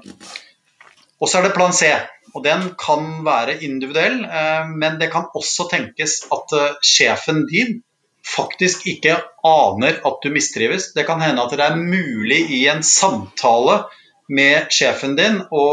[1.20, 1.92] Og så er det plan C.
[2.32, 7.82] og Den kan være individuell, eh, men det kan også tenkes at sjefen din
[8.30, 9.16] faktisk ikke
[9.46, 10.92] aner at du mistrives.
[10.94, 13.82] Det kan hende at det er mulig i en samtale
[14.30, 15.64] med sjefen din å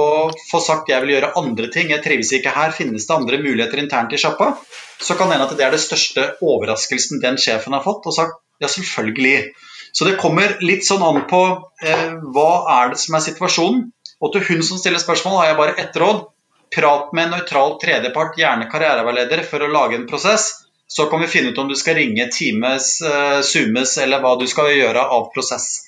[0.49, 3.83] få sagt jeg vil gjøre andre ting, jeg trives ikke her, finnes det andre muligheter
[3.83, 4.55] internt i sjappa?
[4.97, 8.15] Så kan det hende at det er det største overraskelsen den sjefen har fått, og
[8.17, 9.51] sagt ja, selvfølgelig.
[9.93, 11.43] Så det kommer litt sånn an på
[11.85, 13.85] eh, hva er det som er situasjonen.
[14.17, 16.25] Og til hun som stiller spørsmål, har jeg bare ett råd.
[16.73, 20.49] Prat med en nøytral tredjepart, gjerne karriereveileder, for å lage en prosess
[20.87, 24.47] så kan vi finne ut om du skal ringe Teams, uh, Zoomes eller hva du
[24.47, 25.87] skal gjøre av prosess.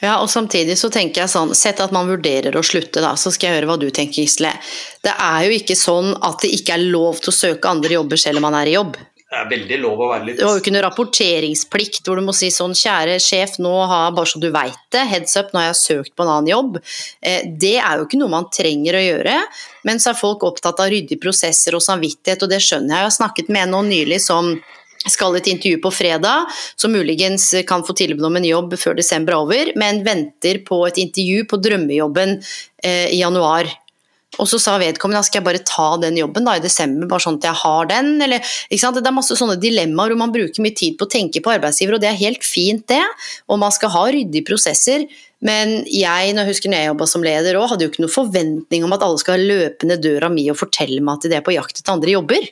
[0.00, 3.32] Ja, og samtidig så tenker jeg sånn, Sett at man vurderer å slutte, da, så
[3.32, 4.52] skal jeg høre hva du tenker, Gisle.
[5.04, 8.20] Det er jo ikke sånn at det ikke er lov til å søke andre jobber
[8.20, 8.98] selv om man er i jobb.
[9.34, 12.26] Det er veldig lov å være litt Du har jo ikke noe rapporteringsplikt hvor du
[12.26, 15.58] må si sånn Kjære sjef, nå har bare så du veit det, heads up, nå
[15.58, 16.78] har jeg søkt på en annen jobb.
[17.18, 19.34] Eh, det er jo ikke noe man trenger å gjøre.
[19.88, 23.00] Men så er folk opptatt av ryddige prosesser og samvittighet, og det skjønner jeg.
[23.00, 24.54] Jeg har snakket med noen nylig som
[25.10, 26.46] skal et intervju på fredag,
[26.80, 30.84] som muligens kan få tilbud om en jobb før desember er over, men venter på
[30.88, 33.68] et intervju på drømmejobben eh, i januar.
[34.42, 37.38] Og så sa vedkommende skal jeg bare ta den jobben da i desember, bare sånn
[37.40, 38.10] at jeg har den.
[38.24, 41.52] Eller, Det er masse sånne dilemmaer hvor man bruker mye tid på å tenke på
[41.54, 43.02] arbeidsgiver, og det er helt fint det.
[43.48, 45.06] Og man skal ha ryddige prosesser.
[45.44, 48.14] Men jeg når jeg husker når jeg jobba som leder òg, hadde jo ikke noen
[48.16, 51.44] forventning om at alle skal løpe ned døra mi og fortelle meg at de er
[51.44, 52.48] på jakt etter andre jobber.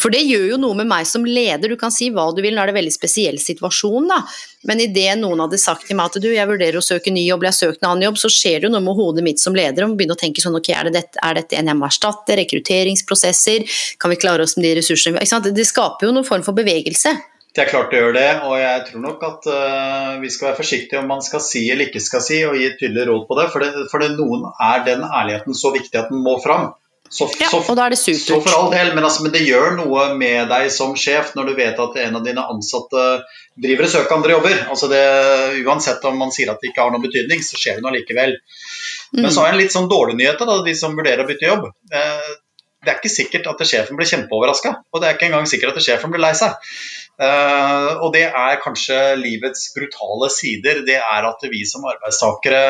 [0.00, 2.54] For det gjør jo noe med meg som leder, du kan si hva du vil,
[2.56, 4.22] nå er det en veldig spesiell situasjon, da.
[4.64, 7.44] Men idet noen hadde sagt til meg at du, jeg vurderer å søke ny jobb,
[7.44, 9.56] jeg har søkt en annen jobb, så skjer det jo noe med hodet mitt som
[9.56, 11.80] leder, om å begynne å tenke sånn ok, er, det dette, er dette en jeg
[11.80, 13.68] må erstatte, rekrutteringsprosesser,
[14.00, 15.52] kan vi klare oss med de ressursene ikke sant?
[15.52, 17.12] Det skaper jo noen form for bevegelse.
[17.54, 20.58] Det er klart det gjør det, og jeg tror nok at uh, vi skal være
[20.58, 23.36] forsiktige om man skal si eller ikke skal si, og gi et tydelig råd på
[23.38, 23.44] det.
[23.52, 26.72] For, det, for det, noen er den ærligheten så viktig at den må fram.
[27.10, 28.22] Så, ja, så, og da er det supert.
[28.24, 31.50] Så for all del, men, altså, men, det gjør noe med deg som sjef når
[31.50, 33.04] du vet at en av dine ansatte
[33.60, 34.62] driver og søker andre jobber.
[34.72, 35.02] Altså det,
[35.62, 38.34] uansett om man sier at det ikke har noen betydning, så skjer det noe likevel.
[39.12, 39.20] Mm.
[39.20, 41.50] Men så har jeg en litt sånn dårlig nyhet til de som vurderer å bytte
[41.50, 41.68] jobb.
[41.94, 42.32] Eh,
[42.84, 45.86] det er ikke sikkert at sjefen blir kjempeoverraska, og det er ikke engang sikkert at
[45.86, 46.56] sjefen blir lei seg.
[47.22, 50.82] Eh, og det er kanskje livets brutale sider.
[50.88, 52.64] Det er at vi som arbeidstakere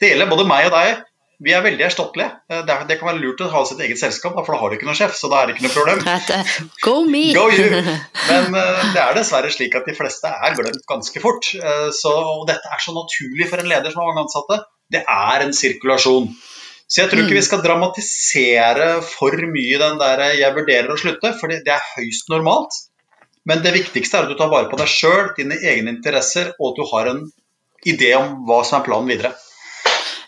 [0.00, 1.02] Det gjelder både meg og deg.
[1.44, 2.30] Vi er veldig erstattelige.
[2.50, 4.78] Uh, det, det, kan være lurt å ha sitt eget selskap, for da har du
[4.78, 5.16] ikke noen sjef.
[5.18, 6.00] Så da er det ikke noe problem.
[6.86, 7.26] Go me!
[7.36, 7.82] Go you!
[8.30, 11.52] Men uh, det er dessverre slik at de fleste er glemt ganske fort.
[11.94, 14.62] Så, og dette er så naturlig for en leder som har mange ansatte.
[14.94, 16.32] Det er en sirkulasjon.
[16.84, 17.46] Så jeg tror ikke vi mm.
[17.46, 22.76] skal dramatisere for mye den der 'jeg vurderer å slutte', for det er høyst normalt.
[23.48, 26.72] Men det viktigste er at du tar vare på deg sjøl, dine egne interesser, og
[26.72, 27.24] at du har en
[27.84, 29.34] idé om hva som er planen videre.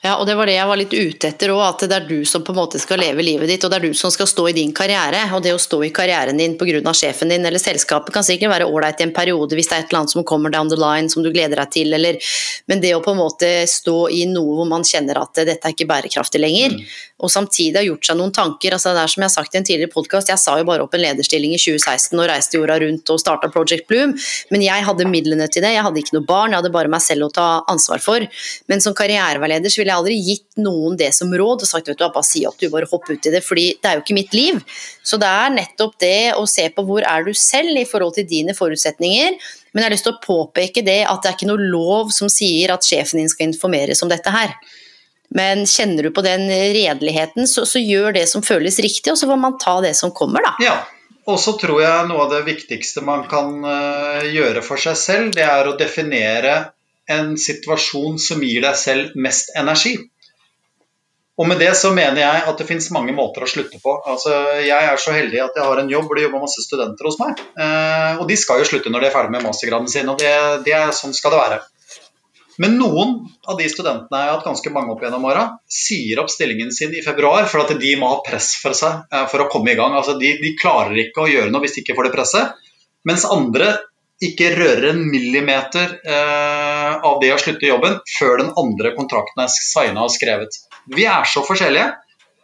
[0.03, 2.19] Ja, og det var det jeg var litt ute etter òg, at det er du
[2.29, 4.49] som på en måte skal leve livet ditt, og det er du som skal stå
[4.51, 5.23] i din karriere.
[5.37, 6.93] Og det å stå i karrieren din pga.
[6.95, 9.91] sjefen din eller selskapet kan sikkert være ålreit i en periode hvis det er et
[9.91, 12.21] eller annet som kommer down the line som du gleder deg til, eller
[12.67, 15.75] Men det å på en måte stå i noe hvor man kjenner at dette er
[15.75, 16.87] ikke bærekraftig lenger, mm.
[17.17, 19.59] Og samtidig har gjort seg noen tanker altså Det er som jeg har sagt i
[19.61, 22.77] en tidligere podkast, jeg sa jo bare opp en lederstilling i 2016 og reiste jorda
[22.83, 24.13] rundt og starta Project Bloom,
[24.53, 27.05] men jeg hadde midlene til det, jeg hadde ikke noe barn, jeg hadde bare meg
[27.05, 28.27] selv å ta ansvar for.
[28.69, 31.99] Men som karriereveileder så ville jeg aldri gitt noen det som råd og sagt vet
[32.01, 34.19] du, bare si opp, du bare hopp ut i det, fordi det er jo ikke
[34.21, 34.61] mitt liv.
[35.07, 38.29] Så det er nettopp det å se på hvor er du selv i forhold til
[38.29, 39.39] dine forutsetninger.
[39.73, 42.29] Men jeg har lyst til å påpeke det at det er ikke noe lov som
[42.33, 44.53] sier at sjefen din skal informeres om dette her.
[45.37, 49.29] Men kjenner du på den redeligheten, så, så gjør det som føles riktig, og så
[49.29, 50.55] får man ta det som kommer, da.
[50.65, 50.77] Ja.
[51.27, 55.33] Og så tror jeg noe av det viktigste man kan uh, gjøre for seg selv,
[55.35, 56.53] det er å definere
[57.11, 59.97] en situasjon som gir deg selv mest energi.
[61.37, 63.93] Og med det så mener jeg at det finnes mange måter å slutte på.
[64.09, 64.33] Altså,
[64.65, 67.19] jeg er så heldig at jeg har en jobb hvor det jobber masse studenter hos
[67.21, 67.43] meg.
[67.61, 70.33] Eh, og de skal jo slutte når de er ferdig med mastergraden sin, og det,
[70.65, 71.59] det sånn skal det være.
[72.63, 76.31] Men noen av de studentene jeg har hatt ganske mange opp gjennom åra, sier opp
[76.33, 79.51] stillingen sin i februar for at de må ha press for seg eh, for å
[79.53, 79.97] komme i gang.
[79.99, 82.65] Altså, de, de klarer ikke å gjøre noe hvis de ikke får det presset.
[83.07, 83.75] Mens andre
[84.25, 89.53] ikke rører en millimeter eh, av det å slutte jobben før den andre kontrakten er
[89.53, 90.57] signa og skrevet.
[90.89, 91.91] Vi er så forskjellige,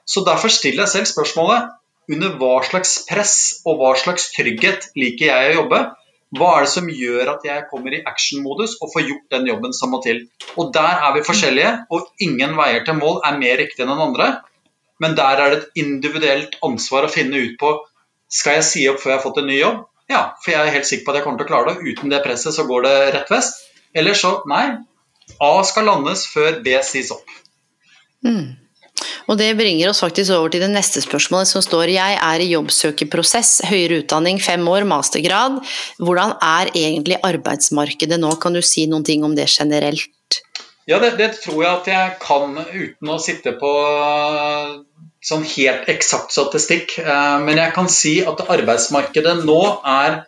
[0.04, 1.72] så derfor stiller jeg selv spørsmålet
[2.12, 5.82] under hva slags press og hva slags trygghet liker jeg å jobbe?
[6.32, 9.74] Hva er det som gjør at jeg kommer i actionmodus og får gjort den jobben
[9.76, 10.24] som må til?
[10.56, 14.04] Og Der er vi forskjellige, og ingen veier til mål er mer riktig enn den
[14.08, 14.28] andre.
[15.02, 17.72] Men der er det et individuelt ansvar å finne ut på
[18.32, 20.74] skal jeg si opp før jeg har fått en ny jobb, ja, for jeg er
[20.74, 21.92] helt sikker på at jeg kommer til å klare det.
[21.92, 23.60] Uten det presset så går det rett vest.
[23.92, 24.64] Eller så nei.
[25.42, 27.28] A skal landes før B sies opp.
[28.24, 28.56] Mm.
[29.28, 32.50] Og Det bringer oss faktisk over til det neste spørsmålet som står Jeg er i
[32.52, 35.60] jobbsøkerprosess, høyere utdanning, fem år, mastergrad.
[35.98, 38.34] Hvordan er egentlig arbeidsmarkedet nå?
[38.42, 40.42] Kan du si noen ting om det generelt?
[40.90, 43.70] Ja, det, det tror jeg at jeg kan uten å sitte på
[45.22, 50.22] sånn helt eksakt statistikk, eh, men jeg kan si at arbeidsmarkedet nå er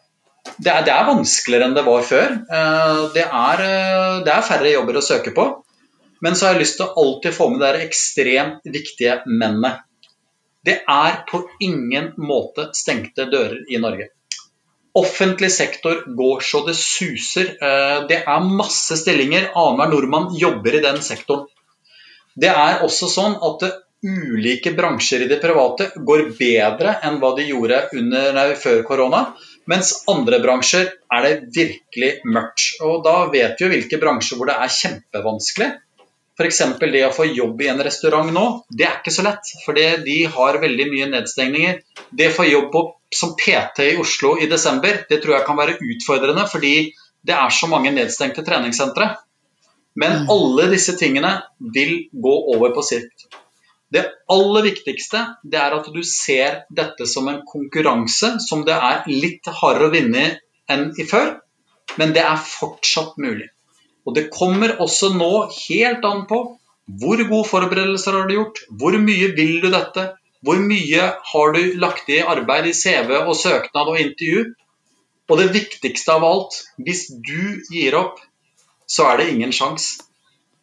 [0.61, 2.35] det, er det er, vanskeligere enn det var før.
[2.47, 5.49] Eh, det er, eh, det er, færre jobber å søke på.
[6.23, 9.83] Men så har jeg lyst til å alltid få med det ekstremt viktige mennet.
[10.65, 14.09] Det er på ingen måte stengte dører i Norge.
[14.95, 17.51] Offentlig sektor går så det suser.
[18.09, 19.51] Det er masse stillinger.
[19.59, 21.49] Annenhver nordmann jobber i den sektoren.
[22.35, 23.67] Det er også sånn at
[24.05, 29.25] ulike bransjer i det private går bedre enn hva de gjorde under, nei, før korona.
[29.71, 32.75] Mens andre bransjer er det virkelig mørkt.
[32.85, 35.71] Og da vet vi jo hvilke bransjer hvor det er kjempevanskelig.
[36.35, 36.61] F.eks.
[36.81, 38.45] det å få jobb i en restaurant nå,
[38.75, 39.53] det er ikke så lett.
[39.63, 41.79] For de har veldig mye nedstengninger.
[42.11, 42.83] Det å få jobb på,
[43.15, 46.49] som PT i Oslo i desember, det tror jeg kan være utfordrende.
[46.51, 46.75] Fordi
[47.25, 49.13] det er så mange nedstengte treningssentre.
[49.95, 50.29] Men mm.
[50.35, 51.37] alle disse tingene
[51.75, 53.29] vil gå over på sikt.
[53.95, 59.05] Det aller viktigste det er at du ser dette som en konkurranse som det er
[59.07, 60.25] litt hardere å vinne
[60.67, 61.37] enn i før,
[62.01, 63.54] men det er fortsatt mulig.
[64.05, 66.43] Og Det kommer også nå helt an på
[67.01, 70.13] hvor gode forberedelser har du gjort, hvor mye vil du dette,
[70.45, 74.43] Hvor mye har du lagt i arbeid i CV og søknad og intervju?
[75.31, 78.19] Og det viktigste av alt, hvis du gir opp,
[78.85, 80.05] så er det ingen sjanse.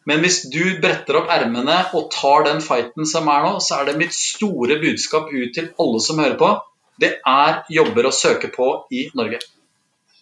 [0.06, 3.90] Men hvis du bretter opp ermene og tar den fighten som er nå, så er
[3.90, 6.52] det mitt store budskap ut til alle som hører på.
[7.02, 9.42] Det er jobber å søke på i Norge.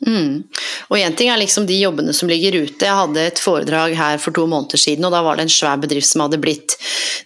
[0.07, 0.45] Mm.
[0.89, 2.87] Og én ting er liksom de jobbene som ligger ute.
[2.87, 5.81] Jeg hadde et foredrag her for to måneder siden, og da var det en svær
[5.83, 6.77] bedrift som hadde blitt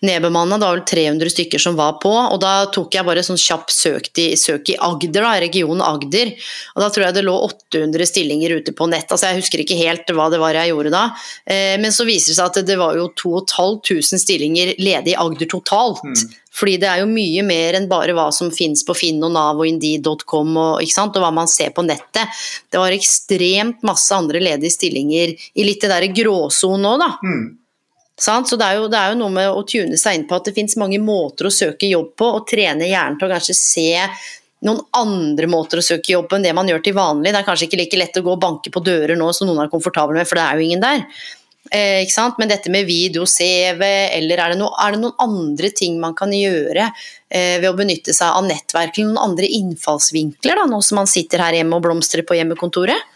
[0.03, 0.59] nedbemanna.
[0.59, 3.71] Det var vel 300 stykker som var på, og da tok jeg bare sånn kjapp
[3.71, 6.35] søk søk i Agder, da, regionen Agder.
[6.75, 9.07] Og da tror jeg det lå 800 stillinger ute på nett.
[9.07, 11.05] Altså jeg husker ikke helt hva det var jeg gjorde da,
[11.47, 15.51] eh, men så viser det seg at det var jo 2500 stillinger ledig i Agder
[15.51, 16.03] totalt.
[16.05, 16.41] Mm.
[16.55, 19.59] Fordi det er jo mye mer enn bare hva som finnes på Finn og Nav
[19.59, 22.31] og Indeed.com og, og, hva man ser på nettet.
[22.71, 27.11] Det var ekstremt masse andre ledige stillinger i litt det derre gråsonen òg, da.
[27.27, 27.45] Mm.
[28.15, 30.47] Så det er, jo, det er, jo, noe med å tune seg inn på at
[30.47, 33.89] det finnes mange måter å søke jobb på, og trene hjernen til å kanskje se
[34.65, 37.33] noen andre måter å søke jobb på enn det man gjør til vanlig.
[37.35, 39.65] Det er kanskje ikke like lett å gå og banke på dører nå som noen
[39.65, 41.03] er komfortable med, for det er jo ingen der.
[41.71, 42.05] Eh,
[42.39, 43.83] Men dette med video-CV,
[44.19, 46.91] eller er det, no, er det, noen andre ting man kan gjøre
[47.31, 51.11] eh, ved å benytte seg av nettverk, eller noen andre innfallsvinkler, da, nå som man
[51.11, 53.11] sitter her hjemme og blomstrer på hjemmekontoret?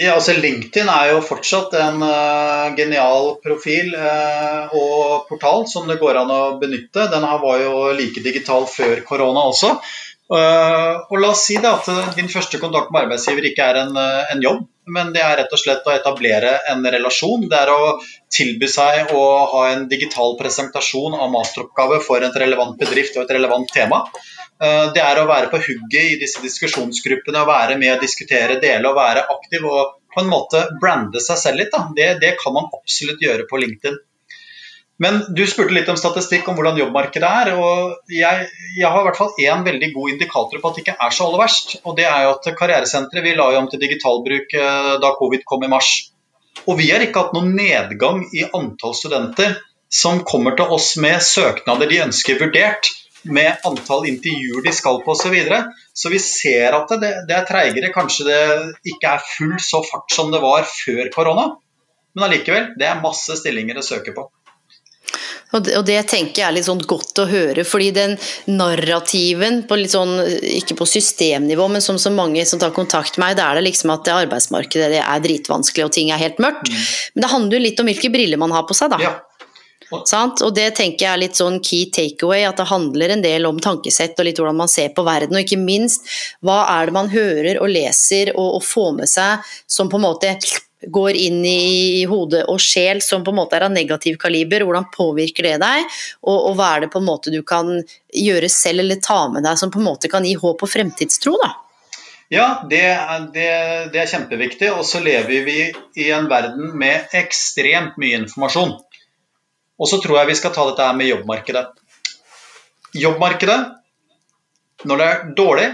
[0.00, 5.98] Ja, altså LinkedIn er jo fortsatt en uh, genial profil uh, og portal som det
[6.00, 7.04] går an å benytte.
[7.12, 9.74] Den var jo like digital før korona også.
[10.30, 14.44] Uh, og la oss si at din første kontakt med arbeidsgiver ikke er en, en
[14.44, 14.60] jobb,
[14.94, 17.46] men det er rett og slett å etablere en relasjon.
[17.50, 17.96] Det er å
[18.32, 23.34] tilby seg å ha en digital presentasjon av masteroppgave for et relevant bedrift og et
[23.38, 24.04] relevant tema.
[24.60, 28.60] Eh, det er å være på hugget i disse diskusjonsgruppene, å være med å diskutere,
[28.62, 31.76] dele og være aktiv og på en måte brande seg selv litt.
[31.96, 34.00] Det, det kan man absolutt gjøre på LinkedIn.
[35.00, 37.50] Men du spurte litt om statistikk om hvordan jobbmarkedet er.
[37.56, 40.96] og Jeg, jeg har i hvert fall én veldig god indikator på at det ikke
[41.06, 41.76] er så aller verst.
[41.84, 45.46] og det er jo at Karrieresenteret vi la jo om til digitalbruk eh, da covid
[45.48, 45.94] kom i mars.
[46.68, 49.56] Og vi har ikke hatt noen nedgang i antall studenter
[49.90, 52.90] som kommer til oss med søknader de ønsker vurdert,
[53.24, 55.24] med antall intervjuer de skal på osv.
[55.24, 55.62] Så, videre.
[55.96, 57.92] så vi ser at det, det er treigere.
[57.92, 58.42] Kanskje det
[58.92, 61.48] ikke er full så fart som det var før korona.
[62.14, 64.28] Men allikevel, det er masse stillinger å søke på.
[65.50, 68.16] Og det, og det, tenker jeg er litt sånn godt å høre, fordi den
[68.50, 70.14] narrativen, på sånn,
[70.60, 73.66] ikke på systemnivå, men som så mange som tar kontakt med meg, da er det
[73.66, 76.70] liksom at det arbeidsmarkedet det er dritvanskelig og ting er helt mørkt.
[76.70, 76.86] Mm.
[77.14, 79.02] Men det handler jo litt om hvilke briller man har på seg, da.
[79.02, 79.16] Ja.
[79.90, 83.58] Og det tenker jeg er litt sånn key takeaway, at det handler en del om
[83.58, 86.06] tankesett og litt hvordan man ser på verden, og ikke minst
[86.46, 90.06] hva er det man hører og leser og, og får med seg som på en
[90.06, 90.36] måte
[90.88, 94.88] går inn i hode og sjel som på en måte er av negativ kaliber, hvordan
[94.94, 95.88] påvirker det deg,
[96.24, 97.72] og, og, hva er det på en måte du kan
[98.16, 101.36] gjøre selv eller ta med deg som på en måte kan gi håp og fremtidstro?
[101.42, 101.50] da?
[102.30, 102.82] Ja, det,
[103.34, 103.46] det,
[103.90, 104.68] det er kjempeviktig.
[104.70, 105.58] Og så lever vi
[105.98, 108.76] i en verden med ekstremt mye informasjon.
[109.80, 111.64] Og så tror jeg vi skal ta dette her med jobbmarkedet.
[113.00, 113.58] Jobbmarkedet,
[114.86, 115.66] når det er dårlig,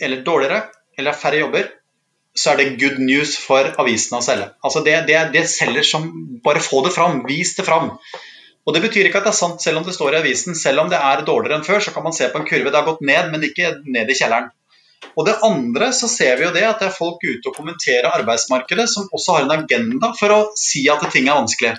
[0.00, 0.60] eller dårligere,
[0.98, 1.72] eller færre jobber,
[2.34, 4.50] så er det good news for avisene å selge.
[4.66, 6.08] Altså det, det, det selger som
[6.44, 7.94] Bare få det fram, vis det fram.
[8.64, 10.56] Og Det betyr ikke at det er sant selv om det står i avisen.
[10.58, 12.72] Selv om det er dårligere enn før, så kan man se på en kurve.
[12.72, 14.50] Det har gått ned, men ikke ned i kjelleren.
[15.14, 18.08] Og det andre så ser vi jo det at det er folk ute og kommenterer
[18.10, 21.74] arbeidsmarkedet som også har en agenda for å si at ting er vanskelig.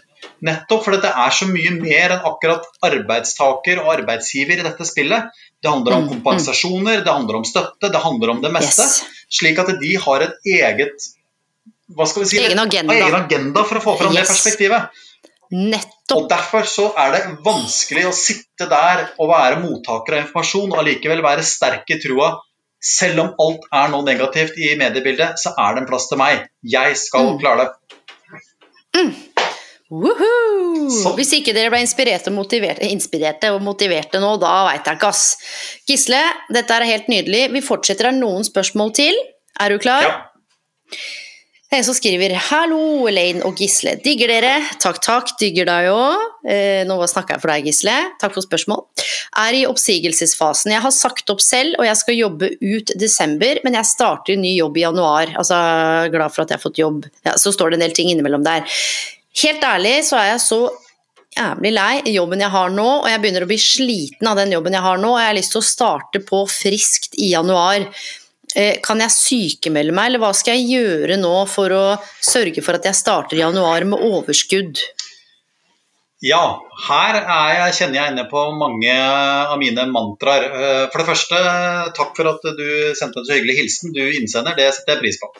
[0.45, 5.33] Nettopp fordi det er så mye mer enn akkurat arbeidstaker og arbeidsgiver i dette spillet.
[5.65, 6.13] Det handler om mm, mm.
[6.13, 8.85] kompensasjoner, det handler om støtte, det handler om det meste.
[8.85, 9.25] Yes.
[9.39, 11.07] Slik at de har et eget
[11.95, 14.23] hva skal vi si, egen agenda, egen agenda for å få fram yes.
[14.23, 15.01] det perspektivet.
[15.55, 16.15] Nettopp.
[16.17, 20.81] Og Derfor så er det vanskelig å sitte der og være mottaker av informasjon og
[20.81, 22.35] allikevel være sterk i trua.
[22.81, 26.45] Selv om alt er noe negativt i mediebildet, så er det en plass til meg.
[26.61, 27.39] Jeg skal mm.
[27.41, 27.99] klare det.
[28.95, 29.13] Mm.
[29.89, 35.11] Hvis ikke dere ble inspirerte og, motiverte, inspirerte og motiverte nå, da veit jeg ikke,
[35.11, 35.25] ass.
[35.85, 36.21] Gisle,
[36.53, 37.43] dette er helt nydelig.
[37.53, 39.19] Vi fortsetter av noen spørsmål til.
[39.61, 40.07] Er du klar?
[40.07, 40.17] Ja.
[41.75, 43.95] En som skriver 'Hallo, Elaine og Gisle.
[44.03, 45.31] Digger dere?' Takk, takk.
[45.39, 46.21] Digger deg òg.
[46.47, 47.95] Eh, nå snakker jeg for deg, Gisle.
[48.21, 48.85] Takk for spørsmål.
[49.35, 50.71] Er i oppsigelsesfasen.
[50.71, 54.41] Jeg har sagt opp selv, og jeg skal jobbe ut desember, men jeg starter en
[54.41, 55.33] ny jobb i januar.
[55.35, 55.57] Altså,
[56.13, 57.09] glad for at jeg har fått jobb.
[57.25, 58.63] Ja, så står det en del ting innimellom der.
[59.43, 60.59] Helt ærlig så er jeg så
[61.35, 64.53] jævlig lei i jobben jeg har nå, og jeg begynner å bli sliten av den
[64.55, 67.89] jobben jeg har nå, og jeg har lyst til å starte på friskt i januar.
[68.55, 71.85] Eh, kan jeg sykemelde meg, eller hva skal jeg gjøre nå for å
[72.23, 74.79] sørge for at jeg starter i januar med overskudd?
[76.23, 76.55] Ja,
[76.87, 80.47] her jeg, kjenner jeg inne på mange av mine mantraer.
[80.47, 81.41] Eh, for det første,
[81.99, 83.91] takk for at du sendte en så hyggelig hilsen.
[83.93, 85.33] Du innsender, det setter jeg pris på.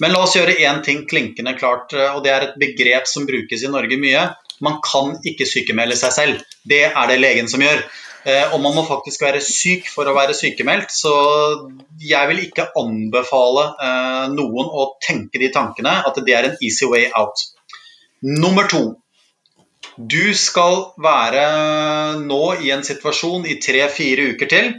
[0.00, 3.26] Men la oss gjøre én ting klinkende klart, eh, og det er et begrep som
[3.28, 4.28] brukes i Norge mye.
[4.64, 6.46] Man kan ikke sykemelde seg selv.
[6.68, 7.84] Det er det legen som gjør.
[8.28, 10.92] Eh, og man må faktisk være syk for å være sykemeldt.
[10.92, 11.12] Så
[12.04, 13.70] jeg vil ikke anbefale
[14.32, 17.46] noen å tenke de tankene at det er en easy way out.
[18.20, 18.84] Nummer to
[20.00, 21.42] du skal være
[22.22, 24.70] nå i en situasjon i tre-fire uker til.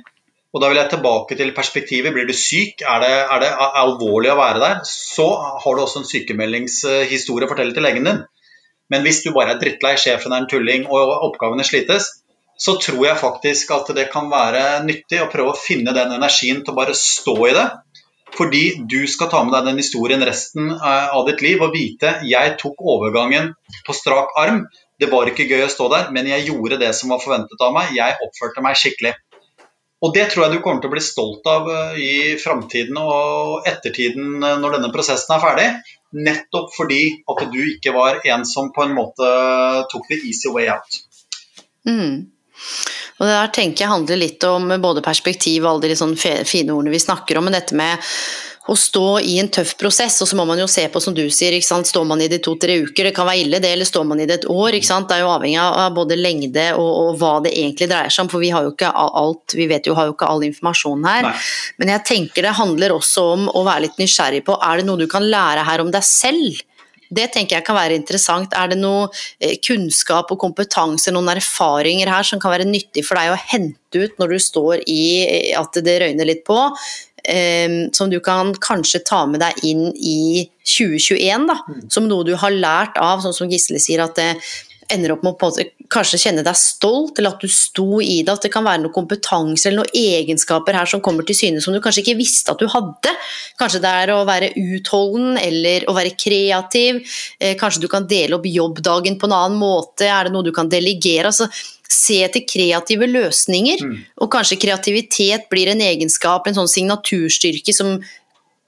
[0.51, 2.11] Og da vil jeg tilbake til perspektivet.
[2.11, 5.27] Blir du syk, er det, er det alvorlig å være der, så
[5.63, 8.23] har du også en sykemeldingshistorie å fortelle til legen din.
[8.91, 12.09] Men hvis du bare er drittlei, sjefen er en tulling og oppgavene slites,
[12.61, 16.59] så tror jeg faktisk at det kan være nyttig å prøve å finne den energien
[16.61, 17.69] til å bare stå i det.
[18.35, 22.13] Fordi du skal ta med deg den historien resten eh, av ditt liv og vite
[22.27, 23.51] jeg tok overgangen
[23.87, 24.63] på strak arm.
[25.01, 27.73] Det var ikke gøy å stå der, men jeg gjorde det som var forventet av
[27.75, 27.95] meg.
[27.97, 29.15] Jeg oppførte meg skikkelig.
[30.01, 33.67] Og det tror jeg du kommer til å bli stolt av eh, i framtiden og
[33.69, 35.67] ettertiden eh, når denne prosessen er ferdig.
[36.17, 39.27] Nettopp fordi at du ikke var en som på en måte
[39.93, 41.01] tok the easy way out.
[41.87, 42.31] Mm.
[43.21, 46.73] Og det der tenker jeg handler litt om både perspektiv og alle de sånn fine
[46.73, 48.01] ordene vi snakker om, men dette med
[48.70, 51.24] å stå i en tøff prosess, og så må man jo se på, som du
[51.34, 54.22] sier, står man i det to-tre uker, det kan være ille det, eller står man
[54.22, 54.78] i det et år?
[54.78, 58.32] Det er jo avhengig av både lengde og, og, hva det egentlig dreier seg om,
[58.34, 61.30] for vi har jo ikke alt, vi vet jo, har jo ikke all informasjon her.
[61.32, 61.38] Nei.
[61.82, 65.01] Men jeg tenker det handler også om å være litt nysgjerrig på, er det noe
[65.01, 66.62] du kan lære her om deg selv?
[67.12, 68.53] Det tenker jeg kan være interessant.
[68.55, 69.09] Er det noe
[69.43, 74.05] eh, kunnskap og kompetanse, noen erfaringer her som kan være nyttig for deg å hente
[74.05, 75.03] ut når du står i
[75.59, 76.55] at det røyner litt på?
[77.24, 81.88] Eh, som du kan kanskje ta med deg inn i 2021, da, mm.
[81.93, 84.36] som noe du har lært av, sånn som Gisle sier, at det
[84.91, 85.51] ender opp med å
[85.91, 88.95] kanskje kjenne deg stolt, eller at du sto i det, at det kan være noe
[88.95, 92.61] kompetanse eller noen egenskaper her som kommer til syne som du kanskje ikke visste at
[92.61, 93.13] du hadde.
[93.59, 97.01] Kanskje det er å være utholden eller å være kreativ,
[97.39, 100.53] eh, kanskje du kan dele opp jobbdagen på en annen måte, er det noe du
[100.55, 101.32] kan delegere?
[101.32, 101.47] altså
[101.91, 103.83] se etter kreative løsninger.
[103.85, 103.99] Mm.
[104.23, 107.97] Og kanskje kreativitet blir en egenskap, en sånn signaturstyrke som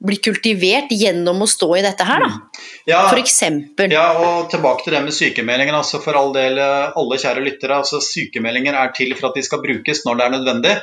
[0.04, 2.32] blir kultivert gjennom å stå i dette her, da.
[2.34, 2.64] Mm.
[2.90, 3.94] Ja, for eksempel.
[3.96, 5.78] Ja, og tilbake til det med sykemeldingen.
[5.78, 7.78] Altså for all del, alle kjære lyttere.
[7.80, 10.74] altså Sykemeldinger er til for at de skal brukes når det er nødvendig.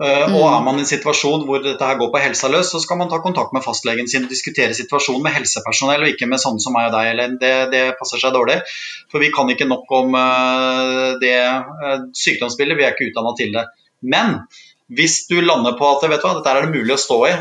[0.00, 0.32] Mm.
[0.32, 2.96] Og er man i en situasjon hvor dette her går på helsa løs, så skal
[2.96, 6.64] man ta kontakt med fastlegen sin og diskutere situasjonen med helsepersonell, og ikke med sånne
[6.64, 7.10] som meg og deg.
[7.12, 8.56] Eller det, det passer seg dårlig.
[9.12, 13.52] For vi kan ikke nok om uh, det uh, sykdomsbildet, vi er ikke utdanna til
[13.58, 13.66] det.
[14.00, 14.38] Men
[14.88, 17.34] hvis du lander på at vet du hva, dette er det mulig å stå i,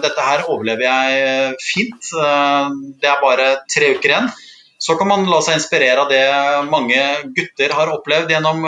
[0.00, 2.08] dette her overlever jeg fint,
[3.02, 4.30] det er bare tre uker igjen
[4.82, 6.22] så kan man la seg inspirere av det
[6.72, 7.02] mange
[7.36, 8.64] gutter har opplevd gjennom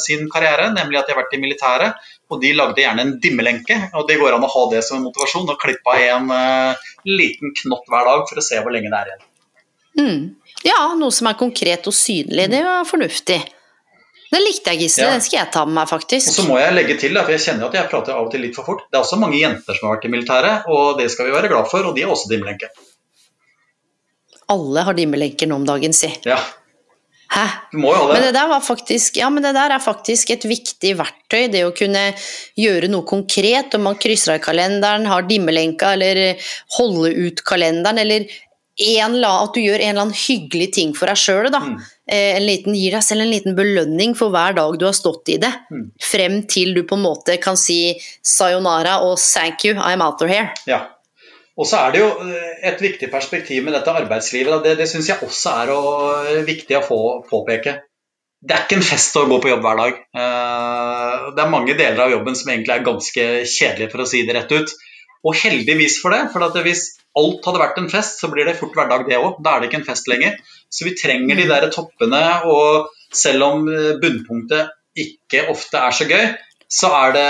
[0.00, 3.76] sin karriere, nemlig at de har vært i militæret og de lagde gjerne en dimmelenke,
[3.96, 5.48] og det går an å ha det som en motivasjon.
[5.48, 8.98] Og klippe av en uh, liten knott hver dag for å se hvor lenge det
[9.00, 9.28] er igjen.
[9.98, 10.18] Mm.
[10.66, 12.50] Ja, noe som er konkret og synlig.
[12.52, 13.38] Det var fornuftig.
[14.28, 15.06] Det likte jeg, Gisle.
[15.06, 15.14] Ja.
[15.16, 16.34] Den skal jeg ta med meg, faktisk.
[16.34, 18.44] Og så må jeg legge til, for jeg kjenner at jeg prater av og til
[18.44, 18.84] litt for fort.
[18.90, 21.50] Det er også mange jenter som har vært i militæret, og det skal vi være
[21.52, 22.68] glad for, og de har også dimmelenke.
[24.52, 26.10] Alle har dimmelenker nå om dagen, si.
[26.28, 26.36] Ja.
[27.28, 27.44] Hæ?
[27.72, 31.50] Men det faktisk, ja, men det der er faktisk et viktig verktøy.
[31.52, 32.10] Det å kunne
[32.56, 33.76] gjøre noe konkret.
[33.76, 36.40] Om man krysser av kalenderen, har dimmelenka eller
[36.78, 38.00] holde ut kalenderen.
[38.00, 38.28] Eller
[38.78, 41.50] en, at du gjør en eller annen hyggelig ting for deg sjøl.
[41.52, 41.78] Mm.
[42.08, 42.38] Eh,
[42.72, 45.52] gir deg selv en liten belønning for hver dag du har stått i det.
[45.68, 45.88] Mm.
[46.00, 50.30] Frem til du på en måte kan si sayonara og thank you, I'm out of
[50.30, 50.54] here.
[50.70, 50.86] Ja.
[51.58, 54.62] Og så er det jo eh, et viktig perspektiv med dette arbeidslivet.
[54.64, 55.82] Det, det syns jeg også er å,
[56.22, 56.98] eh, viktig å få
[57.28, 57.80] påpeke.
[58.38, 59.96] Det er ikke en fest å gå på jobb hver dag.
[60.22, 64.22] Eh, det er mange deler av jobben som egentlig er ganske kjedelige, for å si
[64.28, 64.76] det rett ut.
[65.26, 66.84] Og heldigvis for det, for hvis
[67.18, 69.42] alt hadde vært en fest, så blir det fort hverdag det òg.
[69.42, 70.38] Da er det ikke en fest lenger.
[70.70, 73.66] Så vi trenger de der toppene, og selv om
[73.98, 76.28] bunnpunktet ikke ofte er så gøy,
[76.70, 77.28] så er det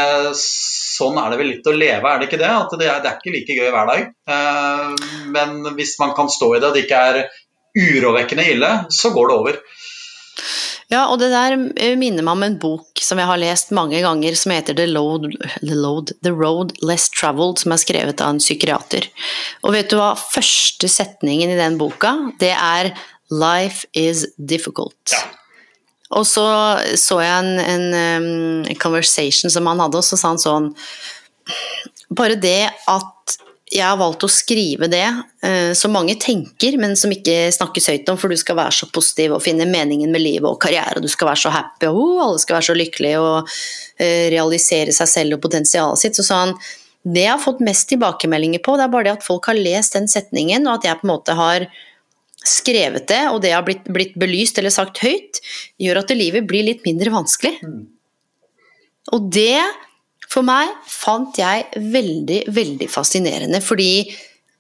[0.99, 2.53] sånn er det vel litt å leve, er det ikke det?
[2.53, 4.09] At det er, det er ikke like gøy hver dag.
[4.35, 7.23] Eh, men hvis man kan stå i det, og det ikke er
[7.79, 9.61] urovekkende ille, så går det over.
[10.89, 14.01] Ja, og det der eh, minner meg om en bok som jeg har lest mange
[14.01, 15.29] ganger, som heter The Road,
[15.61, 19.11] The, Load, The Road Less Traveled, som er skrevet av en psykiater.
[19.69, 22.95] Og vet du hva første setningen i den boka, det er
[23.29, 25.13] Life is difficult.
[25.13, 25.27] Ja.
[26.17, 26.47] Og så
[26.97, 30.73] så jeg en, en um, conversation som han hadde, og så sa han sånn
[32.09, 33.15] Bare det at
[33.69, 38.09] jeg har valgt å skrive det uh, som mange tenker, men som ikke snakkes høyt
[38.09, 41.05] om, for du skal være så positiv og finne meningen med livet og karriere, og
[41.05, 44.95] du skal være så happy, og oh, alle skal være så lykkelige og uh, realisere
[44.97, 46.17] seg selv og potensialet sitt.
[46.17, 46.57] Så sa han
[47.09, 49.95] det jeg har fått mest tilbakemeldinger på, det er bare det at folk har lest
[49.97, 51.69] den setningen, og at jeg på en måte har
[52.47, 55.41] skrevet det, og det har blitt, blitt belyst eller sagt høyt,
[55.81, 57.57] gjør at livet blir litt mindre vanskelig.
[57.65, 57.85] Mm.
[59.17, 59.61] Og det
[60.29, 64.05] for meg fant jeg veldig, veldig fascinerende, fordi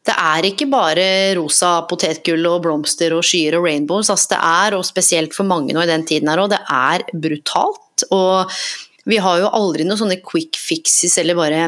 [0.08, 1.06] det er ikke bare
[1.36, 4.08] rosa potetgull og blomster og skyer og rainbows.
[4.08, 7.04] Altså det er, og spesielt for mange nå i den tiden her òg, det er
[7.12, 8.06] brutalt.
[8.14, 8.48] Og
[9.08, 11.60] vi har jo aldri noen sånne quick fixes eller bare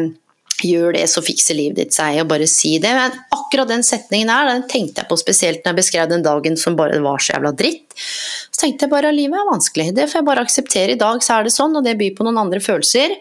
[0.65, 2.93] gjør det, så fikser livet ditt seg, og bare si det.
[2.97, 6.59] Men akkurat den setningen her, den tenkte jeg på spesielt når jeg beskrev den dagen
[6.61, 7.95] som bare var så jævla dritt.
[7.97, 10.97] Så tenkte jeg bare at livet er vanskelig, det får jeg bare akseptere.
[10.97, 13.17] I dag så er det sånn, og det byr på noen andre følelser.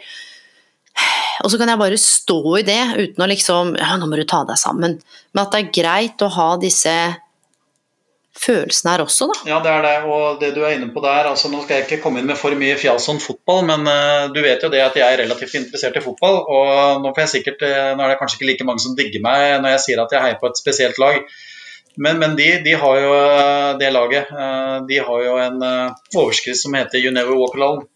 [1.44, 4.26] Og så kan jeg bare stå i det uten å liksom Ja, nå må du
[4.28, 4.98] ta deg sammen.
[5.32, 6.96] Men at det er greit å ha disse
[8.40, 9.38] følelsene her også, da.
[9.50, 9.96] Ja, det er det.
[10.08, 12.40] Og det du er inne på der altså Nå skal jeg ikke komme inn med
[12.40, 15.60] for mye fjas om fotball, men uh, du vet jo det at jeg er relativt
[15.60, 16.42] interessert i fotball.
[16.46, 19.24] Og nå får jeg sikkert uh, Nå er det kanskje ikke like mange som digger
[19.26, 21.22] meg når jeg sier at jeg heier på et spesielt lag.
[22.00, 24.30] Men, men de, de, har jo uh, det laget.
[24.88, 25.64] de har jo en
[26.16, 27.88] overskrift som heter 'You never walk alone'.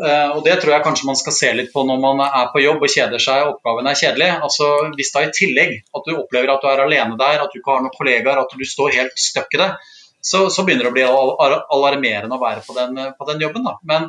[0.00, 2.62] Uh, og Det tror jeg kanskje man skal se litt på når man er på
[2.62, 4.28] jobb og kjeder seg og oppgaven er kjedelig.
[4.46, 7.60] Altså, hvis da i tillegg at du opplever at du er alene der, at du
[7.60, 9.68] ikke har noen kollegaer, at du står helt stuck i det,
[10.24, 11.04] så, så, begynner det å bli
[11.76, 13.68] alarmerende å være på den, på den jobben.
[13.68, 13.76] Da.
[13.92, 14.08] Men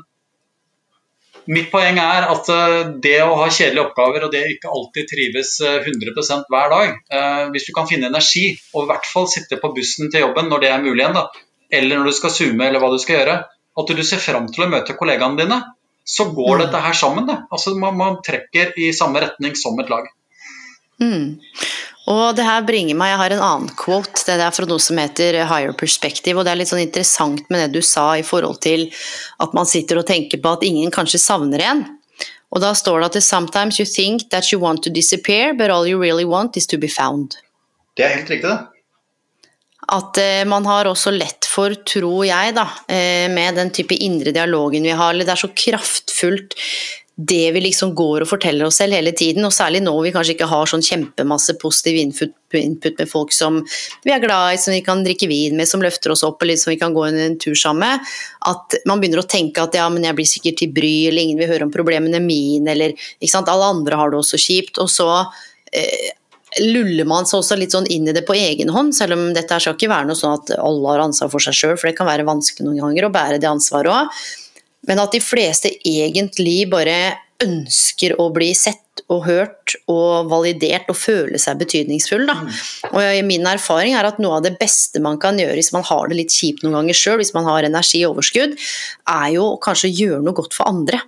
[1.52, 5.58] mitt poeng er at uh, det å ha kjedelige oppgaver og det ikke alltid trives
[5.60, 9.74] 100 eh, hver dag Hvis du kan finne energi og i hvert fall sitte på
[9.76, 11.28] bussen til jobben når det er mulig igjen, da,
[11.82, 13.38] eller når du skal zoome eller hva du skal gjøre,
[13.82, 15.62] at du ser fram til å møte kollegaene dine,
[16.12, 16.62] så går mm.
[16.66, 17.28] dette her sammen.
[17.30, 17.38] Det.
[17.52, 20.10] Altså man, man, trekker i samme retning som et lag.
[21.02, 21.38] Mm.
[22.12, 24.26] Og det her bringer meg, Jeg har en annen quote.
[24.28, 26.36] Det er fra noe som heter Higher Perspective.
[26.38, 28.90] og Det er litt sånn interessant med det du sa i forhold til
[29.40, 31.86] at man sitter og tenker på at ingen kanskje savner en.
[32.52, 35.88] Og da står det at sometimes you think that you want to disappear, but all
[35.88, 37.40] you really want is to be found.
[37.96, 38.71] Det er helt riktig, det.
[39.92, 44.32] At eh, man har også lett for, tror jeg, da, eh, med den type indre
[44.36, 46.56] dialogen vi har, eller det er så kraftfullt
[47.28, 50.36] det vi liksom går og forteller oss selv hele tiden, og særlig nå vi kanskje
[50.36, 53.60] ikke har sånn kjempemasse positiv input, input, med folk som
[54.06, 56.58] vi er glad i, som vi kan drikke vin med, som løfter oss opp, eller
[56.60, 58.16] som vi kan gå en tur sammen med,
[58.50, 61.44] at man begynner å tenke at ja, men jeg blir sikkert til bry, eller ingen
[61.44, 64.90] vil høre om problemene mine, eller ikke sant, alle andre har det også kjipt, og
[64.92, 65.12] så
[65.76, 66.16] eh,
[66.60, 69.60] luller man seg også litt sånn inn i det på egen hånd, selv om dette
[69.62, 72.10] skal ikke være noe sånn at alle har ansvar for seg sjøl, for det kan
[72.10, 74.24] være vanskelig noen ganger å bære det ansvaret òg.
[74.90, 76.98] Men at de fleste egentlig bare
[77.42, 82.26] ønsker å bli sett og hørt og validert og føle seg betydningsfull.
[82.30, 82.36] Da.
[82.38, 82.52] Mm.
[82.92, 86.12] Og min erfaring er at noe av det beste man kan gjøre hvis man har
[86.12, 88.58] det litt kjipt noen ganger sjøl, hvis man har energi og overskudd,
[89.16, 91.02] er jo kanskje å gjøre noe godt for andre.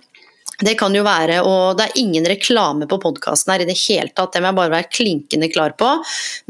[0.62, 4.12] Det kan jo være, og det er ingen reklame på podkasten her i det hele
[4.14, 5.88] tatt, det må jeg bare være klinkende klar på.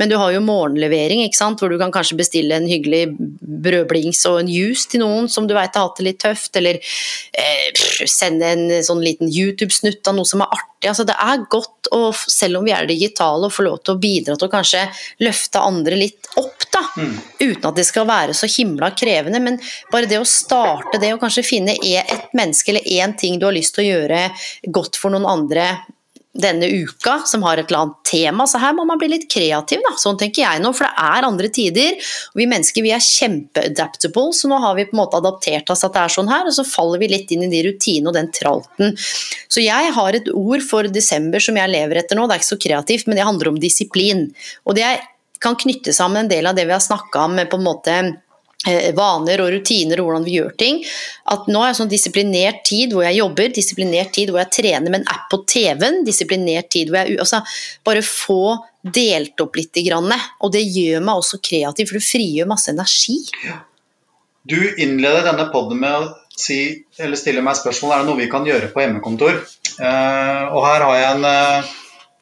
[0.01, 1.63] Men du har jo morgenlevering, ikke sant?
[1.63, 5.55] hvor du kan kanskje bestille en hyggelig brødblings og en juice til noen som du
[5.57, 10.29] veit har hatt det litt tøft, eller eh, sende en sånn liten YouTube-snutt av noe
[10.29, 10.74] som er artig.
[10.89, 14.01] Altså, det er godt, å, selv om vi er digitale, å få lov til å
[14.01, 14.85] bidra til å kanskje
[15.24, 16.82] løfte andre litt opp, da.
[16.99, 17.16] Mm.
[17.41, 19.59] Uten at det skal være så himla krevende, men
[19.93, 23.57] bare det å starte det, og kanskje finne et menneske eller én ting du har
[23.57, 24.22] lyst til å gjøre
[24.74, 25.68] godt for noen andre
[26.35, 28.47] denne uka som har et eller annet tema.
[28.51, 29.95] Så her må man bli litt kreativ, da.
[30.01, 32.11] Sånn tenker jeg nå, for det er andre tider.
[32.35, 35.95] Vi mennesker vi er kjempeadaptable, så nå har vi på en måte adaptert oss at
[35.95, 38.30] det er sånn her, og så faller vi litt inn i de rutinene og den
[38.35, 38.99] tralten.
[39.49, 42.55] Så jeg har et ord for desember som jeg lever etter nå, det er ikke
[42.55, 44.26] så kreativt, men det handler om disiplin.
[44.66, 44.91] Og det
[45.45, 47.97] kan knytte sammen en del av det vi har snakka om med på en måte
[48.97, 50.81] vaner og rutiner og hvordan vi gjør ting.
[51.33, 54.89] At nå er det sånn disiplinert tid hvor jeg jobber, disiplinert tid hvor jeg trener
[54.91, 57.43] med en app på TV-en, disiplinert tid hvor jeg altså,
[57.85, 59.77] Bare få delt opp litt.
[59.85, 63.19] Og det gjør meg også kreativ, for det frigjør masse energi.
[64.45, 68.29] Du innleder denne poden med å si, eller stille meg spørsmål er det noe vi
[68.33, 69.41] kan gjøre på hjemmekontor.
[69.79, 71.73] Uh, og her har jeg en uh,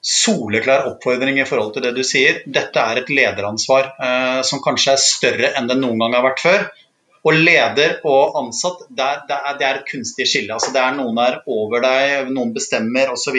[0.02, 2.42] soleklar oppfordring i forhold til det du sier.
[2.46, 6.42] Dette er et lederansvar eh, som kanskje er større enn det noen gang har vært
[6.42, 6.64] før.
[7.22, 10.56] Og leder og ansatt, det er, det er, det er et kunstig skille.
[10.56, 13.38] Altså, det er noen er over deg, noen bestemmer osv.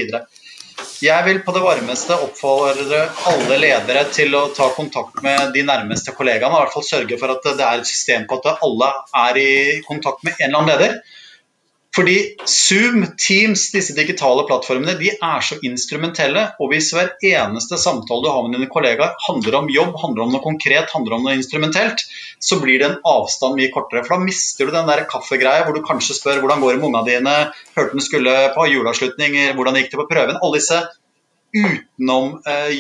[1.03, 6.15] Jeg vil på det varmeste oppfordre alle ledere til å ta kontakt med de nærmeste
[6.15, 6.55] kollegaene.
[6.55, 8.89] I hvert fall sørge for at det er et system på at alle
[9.25, 9.51] er i
[9.83, 10.97] kontakt med en eller annen leder.
[11.93, 16.47] Fordi Zoom, Teams, disse digitale plattformene de er så instrumentelle.
[16.57, 20.33] Og hvis hver eneste samtale du har med dine kollegaer handler om jobb, handler om
[20.33, 22.01] noe konkret, handler om noe instrumentelt,
[22.41, 24.01] så blir det en avstand mye kortere.
[24.07, 26.89] For da mister du den der kaffegreia hvor du kanskje spør hvordan går det med
[26.89, 27.35] ungene dine,
[27.77, 30.41] hørte den skulle på juleavslutning, hvordan gikk det på prøven.
[30.41, 30.81] Alle disse
[31.53, 32.73] utenom eh,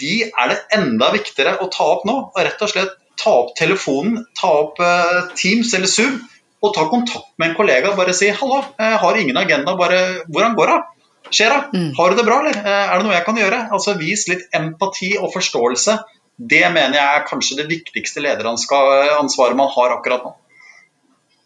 [0.00, 2.16] de er det enda viktigere å ta opp nå.
[2.34, 6.18] og rett og slett ta opp telefonen, ta opp eh, Teams eller Zoom
[6.60, 7.90] og ta kontakt med en kollega.
[7.90, 10.82] og Bare si 'hallo, jeg har ingen agenda', bare 'hvordan går det'?
[11.30, 11.78] Skjer det?
[11.78, 11.94] Mm.
[11.96, 12.56] Har du det bra, eller?
[12.58, 13.68] Eh, er det noe jeg kan gjøre?
[13.70, 15.98] Altså Vis litt empati og forståelse.
[16.40, 20.34] Det mener jeg er kanskje det viktigste lederansvaret man har akkurat nå.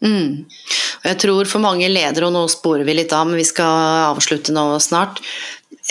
[0.05, 0.45] Mm.
[1.03, 4.55] Jeg tror for mange ledere, og nå sporer vi litt av, men vi skal avslutte
[4.55, 5.21] nå snart.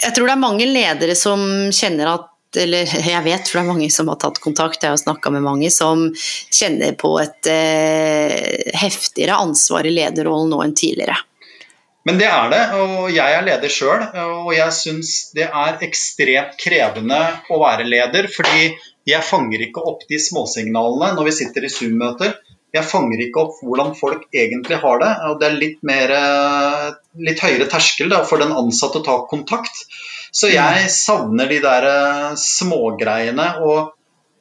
[0.02, 2.30] Jeg tror det er mange ledere som kjenner at
[2.60, 5.44] eller jeg vet, for det er mange som har tatt kontakt, jeg har snakka med
[5.44, 11.18] mange, som kjenner på et eh, heftigere ansvar i lederrollen nå enn tidligere.
[12.04, 14.02] Men det er det, og jeg er leder sjøl.
[14.44, 18.74] Og jeg syns det er ekstremt krevende å være leder, fordi
[19.08, 22.36] jeg fanger ikke opp de småsignalene når vi sitter i Zoom-møter.
[22.74, 25.12] Jeg fanger ikke opp hvordan folk egentlig har det.
[25.30, 26.88] og Det er litt, mer, eh,
[27.24, 29.84] litt høyere terskel da, for den ansatte å ta kontakt.
[30.34, 33.48] Så jeg savner de der eh, smågreiene.
[33.62, 33.92] Og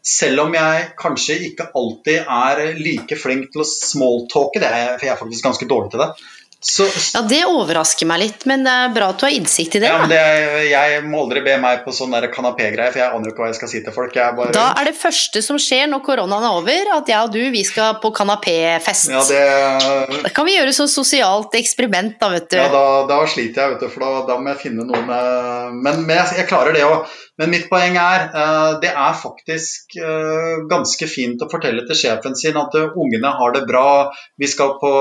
[0.04, 5.08] selv om jeg kanskje ikke alltid er like flink til å smalltalke, det er, for
[5.08, 6.10] jeg er faktisk ganske dårlig til det,
[6.64, 9.82] så, ja, Det overrasker meg litt, men det er bra at du har innsikt i
[9.84, 9.90] det.
[9.92, 10.20] Ja, men det,
[10.72, 13.60] jeg må aldri be meg på sånn kanapégreier, for jeg aner jo ikke hva jeg
[13.60, 14.16] skal si til folk.
[14.38, 14.56] Bare...
[14.56, 17.66] Da er det første som skjer når koronaen er over, at jeg og du vi
[17.68, 19.12] skal på kanapéfest.
[19.12, 20.22] Ja, det...
[20.24, 22.58] Da kan vi gjøre sånn sosialt eksperiment, da, vet du.
[22.62, 25.12] Ja, da, da sliter jeg, vet du, for da, da, må jeg finne noen
[25.84, 27.12] Men, men jeg, jeg, klarer det òg.
[27.42, 32.38] Men mitt poeng er uh, det er faktisk uh, ganske fint å fortelle til sjefen
[32.38, 34.92] sin at uh, ungene har det bra, vi skal på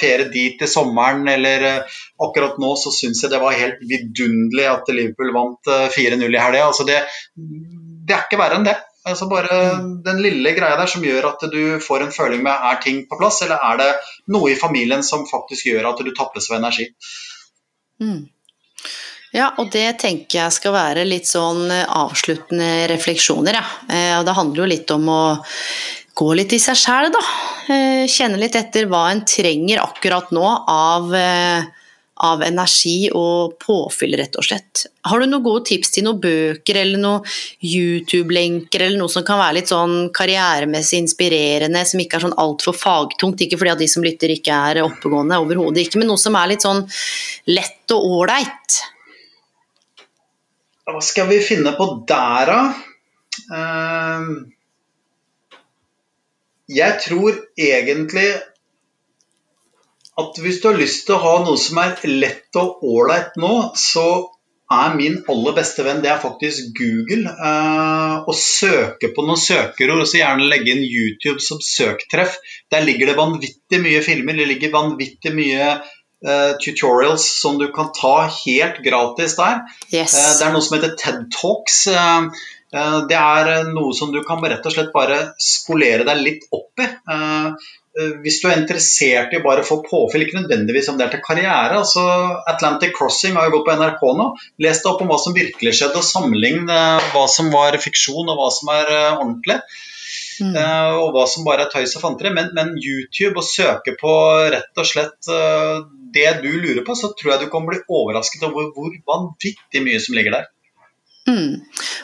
[0.00, 1.84] ferie dit i sommeren, eller
[2.22, 6.66] akkurat nå så syns jeg det var helt vidunderlig at Liverpool vant 4-0 i helga.
[6.66, 7.02] Altså det,
[7.36, 8.76] det er ikke verre enn det.
[9.06, 9.56] Altså bare
[10.02, 13.18] den lille greia der som gjør at du får en føling med er ting på
[13.20, 13.90] plass, eller er det
[14.34, 16.88] noe i familien som faktisk gjør at du tappes for energi.
[18.02, 18.24] Mm.
[19.36, 23.64] Ja, og det tenker jeg skal være litt sånn eh, avsluttende refleksjoner, ja.
[23.92, 25.22] Eh, og det handler jo litt om å
[26.16, 27.24] gå litt i seg sjæl, da.
[27.72, 31.12] Eh, kjenne litt etter hva en trenger akkurat nå av,
[32.26, 34.86] av energi og påfyll, rett og slett.
[35.04, 39.40] Har du noen gode tips til noen bøker eller noen YouTube-lenker eller noe som kan
[39.42, 43.44] være litt sånn karrieremessig inspirerende, som ikke er sånn altfor fagtungt?
[43.44, 46.54] Ikke fordi at de som lytter ikke er oppegående, overhodet ikke, men noe som er
[46.54, 46.84] litt sånn
[47.52, 48.82] lett og ålreit?
[50.86, 52.60] Hva skal vi finne på der, da?
[53.52, 54.28] Ehm,
[56.68, 58.28] jeg tror egentlig
[60.16, 63.52] at hvis du har lyst til å ha noe som er lett og ålreit nå,
[63.76, 64.06] så
[64.72, 67.30] er min aller beste venn det er faktisk Google.
[67.38, 72.40] Uh, å søke på noen søkerord, og så gjerne legge inn YouTube som søktreff.
[72.72, 77.92] Der ligger det vanvittig mye filmer, det ligger vanvittig mye eh, tutorials som du kan
[77.94, 79.62] ta helt gratis der.
[79.92, 80.16] Yes.
[80.16, 81.84] Eh, det er noe som heter TED Talks.
[81.92, 82.32] Uh,
[82.72, 86.88] det er noe som du kan rett og slett bare spolere deg litt opp i.
[88.24, 91.22] hvis du er interessert i bare å få påfyll, ikke nødvendigvis om det er til
[91.24, 91.78] karriere.
[91.78, 92.02] altså
[92.50, 94.28] Atlantic Crossing har jo gått på NRK nå.
[94.66, 96.80] Les deg opp om hva som virkelig skjedde, og sammenligne
[97.14, 99.60] hva som var fiksjon og hva som er ordentlig.
[100.36, 100.52] Mm.
[101.00, 102.28] og hva som bare er tøys og fanteri.
[102.34, 104.12] Men, men, YouTube, og søke på
[104.52, 105.30] rett og slett
[106.16, 110.02] det du lurer på, så tror jeg du kan bli overrasket over hvor vanvittig mye
[110.02, 110.50] som ligger der.
[111.26, 111.60] Mm.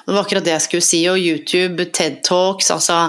[0.06, 1.02] Det var akkurat det jeg skulle si.
[1.10, 3.04] Og YouTube, TED Talks, altså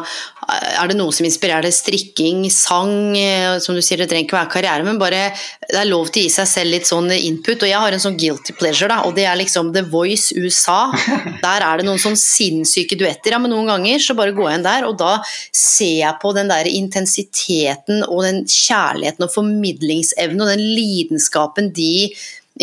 [0.51, 1.73] er det noe som inspirerer deg?
[1.75, 5.31] Strikking, sang, eh, som du sier, det trenger ikke være karriere, men bare
[5.69, 7.63] det er lov til å gi seg selv litt sånn input.
[7.63, 10.91] Og jeg har en sånn guilty pleasure, da, og det er liksom The Voice USA.
[11.45, 14.59] Der er det noen sånn sinnssyke duetter, ja, men noen ganger så bare går jeg
[14.59, 15.15] inn der, og da
[15.55, 22.13] ser jeg på den der intensiteten og den kjærligheten og formidlingsevnen og den lidenskapen de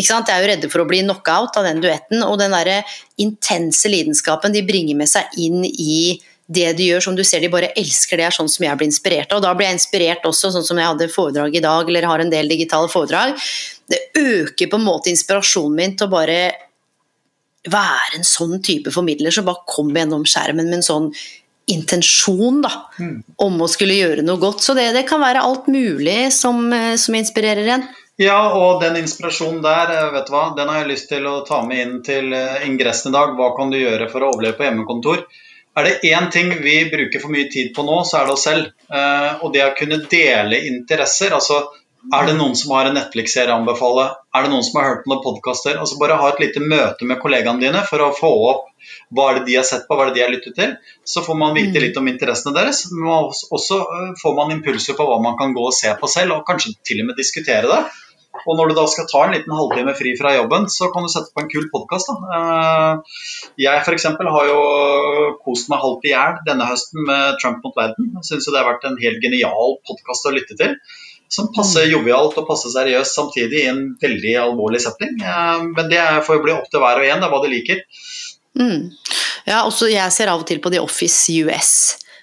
[0.09, 2.85] de er jo redde for å bli knockout av den duetten, og den der
[3.21, 6.21] intense lidenskapen de bringer med seg inn i
[6.51, 8.91] det de gjør, som du ser de bare elsker det, er sånn som jeg blir
[8.91, 9.39] inspirert av.
[9.39, 12.23] Og da blir jeg inspirert også, sånn som jeg hadde foredrag i dag, eller har
[12.23, 13.37] en del digitale foredrag.
[13.91, 16.41] Det øker på en måte inspirasjonen min til å bare
[17.71, 21.09] være en sånn type formidler som bare kommer gjennom skjermen med en sånn
[21.71, 23.17] intensjon da, mm.
[23.45, 24.65] om å skulle gjøre noe godt.
[24.65, 27.87] Så det, det kan være alt mulig som, eh, som inspirerer en.
[28.21, 31.39] Ja, og den inspirasjonen der, eh, vet du hva, den har jeg lyst til å
[31.47, 33.31] ta med inn til eh, ingressen i dag.
[33.39, 35.23] Hva kan du gjøre for å overleve på hjemmekontor?
[35.81, 38.45] Er det én ting vi bruker for mye tid på nå, så er det oss
[38.45, 38.67] selv.
[38.93, 41.33] Eh, og det å kunne dele interesser.
[41.33, 41.63] altså
[42.13, 44.05] Er det noen som har en Netflix-serie å anbefale?
[44.37, 45.81] Er det noen som har hørt noen podkaster?
[45.81, 48.69] Altså bare ha et lite møte med kollegaene dine for å få opp
[49.17, 50.77] hva er det de har sett på, hva er det de har lyttet til.
[51.09, 51.83] Så får man vite mm.
[51.87, 52.85] litt om interessene deres.
[52.93, 53.81] Men også
[54.21, 57.01] får man impulser på hva man kan gå og se på selv, og kanskje til
[57.01, 57.83] og med diskutere det.
[58.49, 61.13] Og når du da skal ta en liten halvtime fri fra jobben, så kan du
[61.13, 62.11] sette på en kul podkast.
[62.15, 63.21] Øh,
[63.61, 64.09] jeg f.eks.
[64.37, 64.65] har jo
[65.45, 68.13] kost meg halvt i hjel denne høsten med Trump mot verden.
[68.27, 70.77] Syns jo det har vært en helt genial podkast å lytte til
[71.31, 71.93] som passer mm.
[71.93, 75.15] jovialt og passer seriøst samtidig i en veldig alvorlig setting.
[75.23, 77.53] Eh, men det får jo bli opp til hver og en, det er hva de
[77.53, 77.83] liker.
[78.59, 78.89] Mm.
[79.47, 81.75] Ja, også jeg ser av og til på The Office US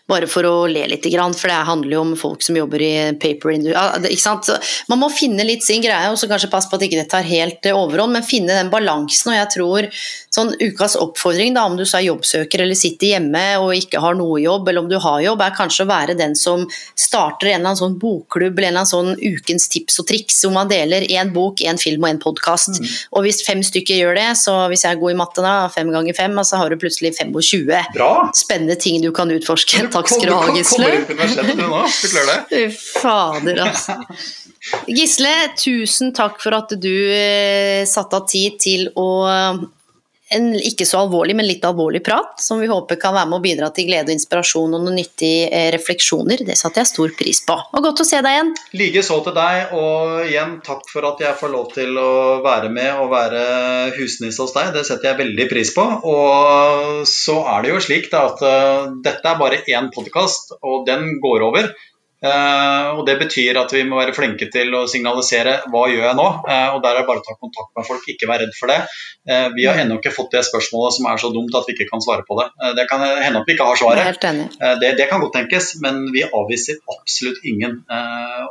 [0.08, 3.52] bare for å le litt, for det handler jo om folk som jobber i paper
[3.52, 4.56] industry.
[4.88, 7.28] Man må finne litt sin greie, og så kanskje passe på at ikke det tar
[7.28, 9.34] helt eh, overhånd, men finne den balansen.
[9.34, 9.90] Og jeg tror
[10.34, 14.16] sånn ukas oppfordring, da, om du så er jobbsøker eller sitter hjemme og ikke har
[14.20, 16.64] noe jobb, eller om du har jobb, er kanskje å være den som
[16.96, 20.40] starter en eller annen sånn bokklubb eller en eller annen sånn ukens tips og triks,
[20.46, 22.80] hvor man deler én bok, én film og én podkast.
[22.80, 22.96] Mm.
[23.18, 25.92] Og hvis fem stykker gjør det, så hvis jeg er god i matte da, fem
[25.92, 28.12] ganger fem, så har du plutselig 25 Bra.
[28.38, 29.84] spennende ting du kan utforske.
[29.98, 30.90] Takk skal du ha, Gisle.
[32.52, 33.98] Fy fader, altså.
[34.98, 39.08] Gisle, tusen takk for at du eh, satte av tid til å
[40.34, 43.44] en ikke så alvorlig, men litt alvorlig prat, som vi håper kan være med å
[43.44, 46.44] bidra til glede og inspirasjon og noen nyttige eh, refleksjoner.
[46.48, 47.56] Det satte jeg stor pris på.
[47.56, 48.54] Og godt å se deg igjen.
[48.82, 52.12] Like så til deg, og igjen takk for at jeg får lov til å
[52.46, 53.44] være med og være
[53.98, 54.74] husnisse hos deg.
[54.76, 55.86] Det setter jeg veldig pris på.
[56.12, 61.18] Og så er det jo slik at uh, dette er bare én podkast, og den
[61.24, 61.72] går over.
[62.18, 66.18] Uh, og Det betyr at vi må være flinke til å signalisere hva gjør jeg
[66.18, 66.26] nå.
[66.48, 68.74] Uh, og Der er det bare å ta kontakt med folk, ikke være redd for
[68.74, 68.80] det.
[69.30, 69.84] Uh, vi har mm.
[69.84, 72.40] ennå ikke fått det spørsmålet som er så dumt at vi ikke kan svare på
[72.40, 72.48] det.
[72.80, 74.22] det kan hende at vi ikke har svaret.
[74.82, 77.84] Det, det, kan godt tenkes, men vi avviser absolutt ingen.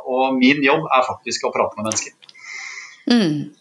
[0.07, 2.15] og min jobb er faktisk å prate med mennesker.
[3.11, 3.51] Mm.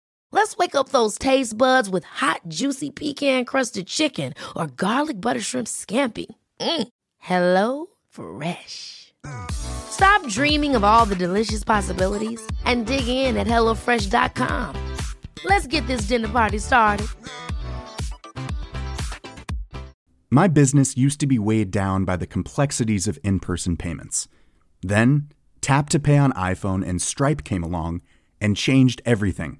[0.33, 5.41] Let's wake up those taste buds with hot, juicy pecan crusted chicken or garlic butter
[5.41, 6.27] shrimp scampi.
[6.59, 6.87] Mm.
[7.17, 9.13] Hello Fresh.
[9.51, 14.75] Stop dreaming of all the delicious possibilities and dig in at HelloFresh.com.
[15.43, 17.07] Let's get this dinner party started.
[20.29, 24.29] My business used to be weighed down by the complexities of in person payments.
[24.81, 25.27] Then,
[25.59, 28.01] Tap to Pay on iPhone and Stripe came along
[28.39, 29.59] and changed everything.